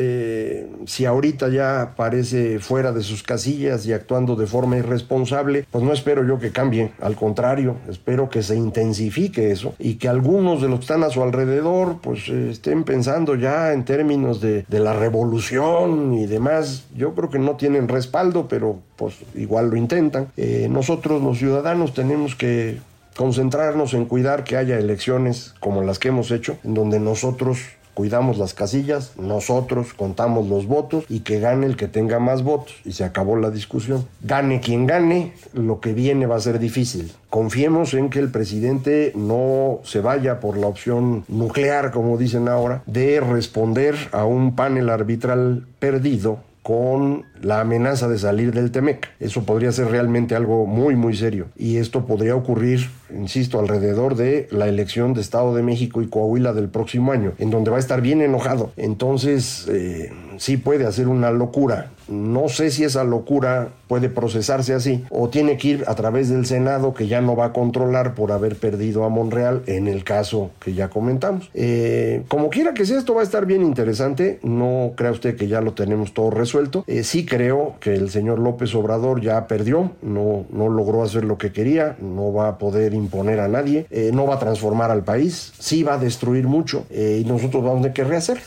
si 0.87 1.04
ahorita 1.04 1.49
ya 1.49 1.65
parece 1.96 2.58
fuera 2.58 2.92
de 2.92 3.02
sus 3.02 3.23
casillas 3.23 3.87
y 3.87 3.92
actuando 3.92 4.37
de 4.37 4.46
forma 4.46 4.76
irresponsable, 4.76 5.66
pues 5.70 5.85
no 5.85 5.92
espero 5.92 6.26
yo 6.26 6.38
que 6.38 6.52
cambie, 6.52 6.92
al 7.00 7.16
contrario, 7.16 7.76
espero 7.88 8.28
que 8.28 8.42
se 8.42 8.56
intensifique 8.56 9.50
eso 9.50 9.75
y 9.78 9.94
que 9.94 10.08
algunos 10.08 10.62
de 10.62 10.68
los 10.68 10.80
que 10.80 10.85
están 10.85 11.04
a 11.04 11.11
su 11.11 11.23
alrededor, 11.23 11.99
pues 12.00 12.28
estén 12.28 12.85
pensando 12.85 13.35
ya 13.35 13.73
en 13.73 13.85
términos 13.85 14.40
de, 14.40 14.64
la 14.76 14.92
revolución 14.92 16.12
y 16.14 16.26
demás, 16.26 16.85
yo 16.94 17.14
creo 17.14 17.30
que 17.30 17.38
no 17.38 17.56
tienen 17.56 17.88
respaldo, 17.88 18.46
pero 18.46 18.78
pues 18.96 19.14
igual 19.35 19.70
lo 19.70 19.76
intentan. 19.76 20.29
Eh, 20.37 20.68
nosotros 20.70 21.22
los 21.22 21.38
ciudadanos 21.38 21.94
tenemos 21.94 22.35
que 22.35 22.79
concentrarnos 23.16 23.94
en 23.94 24.05
cuidar 24.05 24.44
que 24.44 24.57
haya 24.57 24.79
elecciones 24.79 25.55
como 25.61 25.83
las 25.83 25.98
que 25.98 26.09
hemos 26.09 26.31
hecho, 26.31 26.59
en 26.64 26.74
donde 26.74 27.00
nosotros 27.00 27.59
cuidamos 27.96 28.37
las 28.37 28.52
casillas, 28.52 29.14
nosotros 29.16 29.94
contamos 29.94 30.48
los 30.48 30.66
votos 30.66 31.06
y 31.09 31.20
que 31.20 31.40
gane 31.40 31.64
el 31.64 31.78
que 31.78 31.88
tenga 31.88 32.18
más 32.18 32.42
votos. 32.42 32.74
Y 32.85 32.92
se 32.92 33.04
acabó 33.04 33.37
la 33.37 33.50
discusión. 33.50 34.06
Gane 34.20 34.61
quien 34.61 34.87
gane, 34.87 35.32
lo 35.54 35.80
que 35.80 35.94
viene 35.94 36.26
va 36.26 36.37
a 36.37 36.40
ser 36.40 36.59
difícil. 36.59 37.11
Confiemos 37.30 37.94
en 37.94 38.11
que 38.11 38.18
el 38.18 38.30
presidente 38.30 39.12
no 39.14 39.80
se 39.82 40.00
vaya 40.00 40.40
por 40.40 40.59
la 40.59 40.66
opción 40.66 41.24
nuclear, 41.28 41.90
como 41.90 42.18
dicen 42.18 42.48
ahora, 42.48 42.82
de 42.85 43.18
responder 43.20 43.96
a 44.12 44.26
un 44.26 44.54
panel 44.54 44.90
arbitral 44.90 45.66
perdido 45.78 46.40
con 46.66 47.26
la 47.42 47.61
amenaza 47.61 48.09
de 48.09 48.18
salir 48.18 48.52
del 48.52 48.72
Temec. 48.72 49.09
Eso 49.20 49.44
podría 49.44 49.70
ser 49.70 49.87
realmente 49.87 50.35
algo 50.35 50.66
muy, 50.66 50.96
muy 50.96 51.14
serio. 51.14 51.46
Y 51.57 51.76
esto 51.76 52.07
podría 52.07 52.35
ocurrir, 52.35 52.90
insisto, 53.14 53.61
alrededor 53.61 54.16
de 54.16 54.48
la 54.50 54.66
elección 54.66 55.14
de 55.14 55.20
Estado 55.20 55.55
de 55.55 55.62
México 55.62 56.02
y 56.02 56.09
Coahuila 56.09 56.52
del 56.55 56.68
próximo 56.68 57.12
año, 57.12 57.35
en 57.38 57.50
donde 57.50 57.70
va 57.70 57.76
a 57.76 57.79
estar 57.79 58.00
bien 58.00 58.20
enojado. 58.20 58.72
Entonces, 58.76 59.68
eh, 59.70 60.11
sí 60.38 60.57
puede 60.57 60.87
hacer 60.87 61.09
una 61.09 61.31
locura. 61.31 61.90
No 62.09 62.49
sé 62.49 62.70
si 62.70 62.85
esa 62.85 63.03
locura 63.05 63.70
puede 63.88 64.09
procesarse 64.09 64.75
así 64.75 65.05
o 65.11 65.29
tiene 65.29 65.57
que 65.57 65.68
ir 65.68 65.85
a 65.87 65.94
través 65.94 66.29
del 66.29 66.46
Senado 66.46 66.94
que 66.94 67.09
ya 67.09 67.20
no 67.20 67.37
va 67.37 67.46
a 67.46 67.53
controlar 67.53 68.14
por 68.14 68.33
haber 68.33 68.57
perdido 68.57 69.05
a 69.05 69.09
Monreal 69.09 69.62
en 69.66 69.88
el 69.88 70.05
caso 70.05 70.51
que 70.61 70.75
ya 70.75 70.88
comentamos. 70.88 71.51
Eh, 71.55 72.22
como 72.29 72.51
quiera 72.51 72.75
que 72.75 72.87
sea, 72.87 72.99
esto 72.99 73.14
va 73.14 73.22
a 73.22 73.25
estar 73.25 73.46
bien 73.46 73.62
interesante. 73.62 74.38
No 74.42 74.92
crea 74.96 75.11
usted 75.11 75.37
que 75.37 75.49
ya 75.49 75.61
lo 75.61 75.75
tenemos 75.75 76.14
todo 76.14 76.31
resuelto. 76.31 76.85
Eh, 76.87 77.03
sí 77.03 77.27
creo 77.27 77.75
que 77.81 77.94
el 77.94 78.11
señor 78.11 78.38
López 78.38 78.75
Obrador 78.75 79.20
ya 79.20 79.46
perdió, 79.46 79.92
no, 80.03 80.46
no 80.51 80.68
logró 80.68 81.03
hacer 81.03 81.25
lo 81.25 81.38
que 81.38 81.53
quería, 81.53 81.96
no 82.01 82.33
va 82.33 82.49
a 82.49 82.59
poder 82.59 82.94
imponer 82.94 83.40
a 83.40 83.49
nadie, 83.49 83.87
eh, 83.90 84.11
no 84.12 84.27
va 84.27 84.37
a 84.37 84.38
transformar 84.38 84.90
al 84.90 85.03
país, 85.03 85.53
sí 85.59 85.83
va 85.83 85.94
a 85.94 85.99
destruir 85.99 86.46
mucho 86.46 86.85
y 86.90 87.25
nosotros 87.25 87.62
vamos 87.62 87.79
a 87.79 87.83
tener 87.83 87.92
que 87.92 88.05
rehacerlo. 88.05 88.44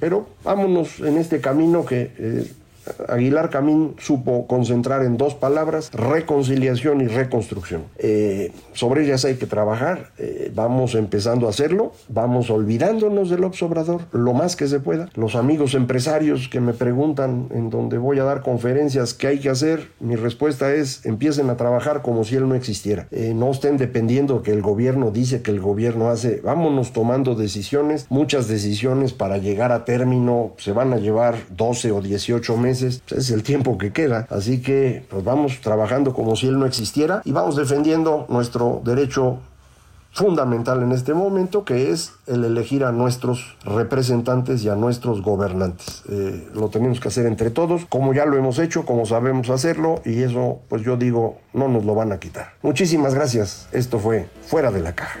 pero 0.00 0.26
vámonos 0.44 1.00
en 1.08 1.18
este 1.18 1.40
camino 1.40 1.84
que 1.84 2.10
Aguilar 3.08 3.50
Camín 3.50 3.94
supo 3.98 4.46
concentrar 4.46 5.02
en 5.04 5.16
dos 5.16 5.34
palabras, 5.34 5.90
reconciliación 5.92 7.00
y 7.00 7.06
reconstrucción. 7.06 7.82
Eh, 7.98 8.52
sobre 8.72 9.04
ellas 9.04 9.24
hay 9.24 9.36
que 9.36 9.46
trabajar, 9.46 10.10
eh, 10.18 10.50
vamos 10.54 10.94
empezando 10.94 11.46
a 11.46 11.50
hacerlo, 11.50 11.92
vamos 12.08 12.50
olvidándonos 12.50 13.30
del 13.30 13.44
obsobrador 13.44 14.02
lo 14.12 14.32
más 14.32 14.56
que 14.56 14.68
se 14.68 14.80
pueda. 14.80 15.08
Los 15.14 15.34
amigos 15.34 15.74
empresarios 15.74 16.48
que 16.48 16.60
me 16.60 16.72
preguntan 16.72 17.48
en 17.52 17.70
donde 17.70 17.98
voy 17.98 18.18
a 18.18 18.24
dar 18.24 18.42
conferencias 18.42 19.14
qué 19.14 19.28
hay 19.28 19.38
que 19.38 19.50
hacer, 19.50 19.88
mi 20.00 20.16
respuesta 20.16 20.72
es 20.74 21.04
empiecen 21.06 21.50
a 21.50 21.56
trabajar 21.56 22.02
como 22.02 22.24
si 22.24 22.36
él 22.36 22.48
no 22.48 22.54
existiera. 22.54 23.08
Eh, 23.10 23.32
no 23.34 23.50
estén 23.50 23.76
dependiendo 23.76 24.42
que 24.42 24.52
el 24.52 24.62
gobierno 24.62 25.10
dice 25.10 25.42
que 25.42 25.50
el 25.50 25.60
gobierno 25.60 26.08
hace, 26.08 26.40
vámonos 26.42 26.92
tomando 26.92 27.34
decisiones, 27.34 28.06
muchas 28.08 28.48
decisiones 28.48 29.12
para 29.12 29.38
llegar 29.38 29.72
a 29.72 29.84
término 29.84 30.52
se 30.58 30.72
van 30.72 30.92
a 30.92 30.98
llevar 30.98 31.36
12 31.56 31.92
o 31.92 32.00
18 32.00 32.56
pues, 32.80 33.02
es 33.12 33.30
el 33.30 33.42
tiempo 33.42 33.78
que 33.78 33.92
queda. 33.92 34.26
Así 34.30 34.62
que 34.62 35.04
pues 35.08 35.24
vamos 35.24 35.60
trabajando 35.60 36.12
como 36.14 36.36
si 36.36 36.48
él 36.48 36.58
no 36.58 36.66
existiera 36.66 37.22
y 37.24 37.32
vamos 37.32 37.56
defendiendo 37.56 38.26
nuestro 38.28 38.82
derecho 38.84 39.40
fundamental 40.12 40.82
en 40.82 40.92
este 40.92 41.14
momento, 41.14 41.64
que 41.64 41.90
es 41.90 42.12
el 42.26 42.44
elegir 42.44 42.84
a 42.84 42.92
nuestros 42.92 43.56
representantes 43.64 44.64
y 44.64 44.68
a 44.68 44.74
nuestros 44.74 45.22
gobernantes. 45.22 46.02
Eh, 46.08 46.48
lo 46.54 46.70
tenemos 46.70 46.98
que 46.98 47.08
hacer 47.08 47.26
entre 47.26 47.50
todos, 47.50 47.86
como 47.86 48.12
ya 48.12 48.26
lo 48.26 48.36
hemos 48.36 48.58
hecho, 48.58 48.84
como 48.84 49.06
sabemos 49.06 49.48
hacerlo, 49.50 50.00
y 50.04 50.22
eso, 50.22 50.60
pues 50.68 50.82
yo 50.82 50.96
digo, 50.96 51.38
no 51.52 51.68
nos 51.68 51.84
lo 51.84 51.94
van 51.94 52.12
a 52.12 52.18
quitar. 52.18 52.54
Muchísimas 52.62 53.14
gracias. 53.14 53.68
Esto 53.72 53.98
fue 53.98 54.28
Fuera 54.42 54.70
de 54.70 54.80
la 54.80 54.94
Caja. 54.94 55.20